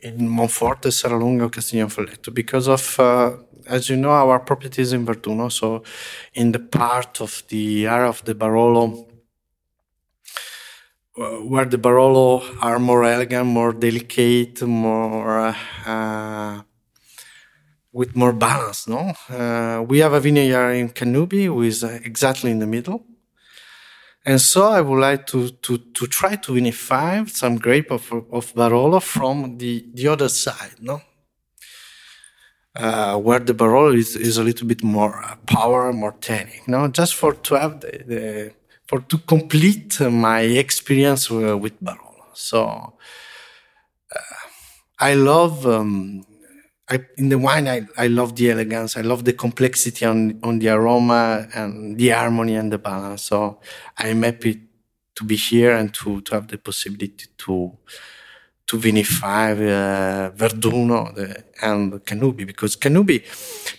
in 0.00 0.28
Monforte, 0.28 0.90
Serralunga, 0.90 1.50
Castiglione 1.50 2.34
because 2.34 2.66
of 2.68 3.00
as 3.68 3.88
you 3.88 3.96
know, 3.96 4.10
our 4.10 4.38
property 4.40 4.82
is 4.82 4.92
in 4.92 5.04
Verduno, 5.04 5.50
so 5.50 5.82
in 6.34 6.52
the 6.52 6.60
part 6.60 7.20
of 7.20 7.42
the 7.48 7.86
area 7.86 8.08
of 8.08 8.24
the 8.24 8.34
Barolo 8.34 9.15
where 11.16 11.64
the 11.64 11.78
Barolo 11.78 12.42
are 12.60 12.78
more 12.78 13.04
elegant, 13.04 13.46
more 13.46 13.72
delicate, 13.72 14.62
more 14.62 15.54
uh, 15.86 16.62
with 17.92 18.14
more 18.14 18.32
balance. 18.32 18.86
No, 18.86 19.14
uh, 19.30 19.82
we 19.82 20.00
have 20.00 20.12
a 20.12 20.20
vineyard 20.20 20.72
in 20.72 20.90
Cannubi 20.90 21.44
who 21.46 21.62
is 21.62 21.82
uh, 21.82 21.98
exactly 22.04 22.50
in 22.50 22.58
the 22.58 22.66
middle, 22.66 23.06
and 24.26 24.40
so 24.40 24.68
I 24.68 24.82
would 24.82 25.00
like 25.00 25.26
to 25.28 25.50
to 25.50 25.78
to 25.78 26.06
try 26.06 26.36
to 26.36 26.52
vinify 26.52 27.28
some 27.30 27.56
grape 27.56 27.90
of 27.90 28.12
of 28.30 28.52
Barolo 28.54 29.00
from 29.00 29.56
the 29.56 29.86
the 29.94 30.08
other 30.08 30.28
side. 30.28 30.76
No. 30.80 31.00
Uh, 32.78 33.16
where 33.16 33.38
the 33.38 33.54
Barolo 33.54 33.96
is, 33.96 34.14
is 34.16 34.36
a 34.36 34.44
little 34.44 34.66
bit 34.66 34.82
more 34.84 35.24
uh, 35.24 35.36
power, 35.46 35.90
more 35.94 36.12
tannic, 36.20 36.68
no, 36.68 36.86
just 36.88 37.14
for 37.14 37.32
to 37.32 37.54
have 37.54 37.80
the, 37.80 38.04
the 38.06 38.52
for 38.88 39.00
to 39.00 39.18
complete 39.18 40.00
my 40.00 40.40
experience 40.40 41.30
with 41.30 41.82
Barolo. 41.82 42.24
So 42.34 42.94
uh, 44.14 44.18
I 45.00 45.14
love 45.14 45.66
um, 45.66 46.24
I, 46.88 47.00
in 47.16 47.28
the 47.28 47.38
wine. 47.38 47.66
I, 47.68 47.86
I 47.98 48.06
love 48.06 48.36
the 48.36 48.50
elegance. 48.50 48.96
I 48.96 49.00
love 49.00 49.24
the 49.24 49.32
complexity 49.32 50.04
on 50.04 50.38
on 50.42 50.58
the 50.58 50.68
aroma 50.68 51.48
and 51.54 51.98
the 51.98 52.10
harmony 52.10 52.54
and 52.54 52.72
the 52.72 52.78
balance. 52.78 53.22
So 53.22 53.60
I'm 53.98 54.22
happy 54.22 54.62
to 55.16 55.24
be 55.24 55.36
here 55.36 55.72
and 55.72 55.92
to 55.94 56.20
to 56.22 56.34
have 56.34 56.48
the 56.48 56.58
possibility 56.58 57.26
to 57.38 57.72
to 58.66 58.78
vinify 58.78 59.52
uh, 59.52 60.30
Verduno 60.32 61.14
and 61.62 62.04
Cannubi 62.04 62.46
because 62.46 62.76
Cannubi, 62.76 63.22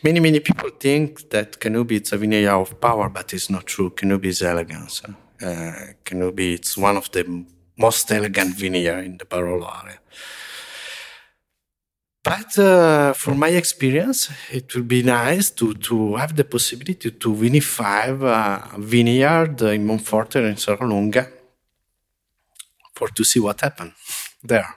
many 0.03 0.19
many 0.19 0.39
people 0.39 0.69
think 0.79 1.29
that 1.29 1.59
Cannubi 1.59 2.01
is 2.01 2.13
a 2.13 2.17
vineyard 2.17 2.51
of 2.51 2.79
power, 2.79 3.09
but 3.09 3.33
it's 3.33 3.49
not 3.49 3.65
true. 3.65 3.89
Cannubi 3.89 4.25
is 4.27 4.41
elegance. 4.41 5.01
Uh, 5.41 5.93
Cannubi 6.05 6.53
it's 6.53 6.77
one 6.77 6.97
of 6.97 7.11
the 7.11 7.45
most 7.77 8.11
elegant 8.11 8.55
vineyard 8.55 9.05
in 9.05 9.17
the 9.17 9.25
Barolo 9.25 9.67
area. 9.83 9.99
But 12.23 12.59
uh, 12.59 13.13
from 13.13 13.39
my 13.39 13.49
experience, 13.49 14.29
it 14.51 14.75
would 14.75 14.87
be 14.87 15.01
nice 15.01 15.49
to, 15.51 15.73
to 15.75 16.15
have 16.15 16.35
the 16.35 16.43
possibility 16.43 17.11
to 17.11 17.33
vinify 17.33 18.07
a 18.07 18.77
vineyard 18.77 19.61
in 19.61 19.87
Monforte 19.87 20.35
and 20.35 20.47
in 20.47 20.55
Serralunga 20.55 21.31
for 22.93 23.07
to 23.09 23.23
see 23.23 23.39
what 23.39 23.61
happened 23.61 23.93
there. 24.43 24.76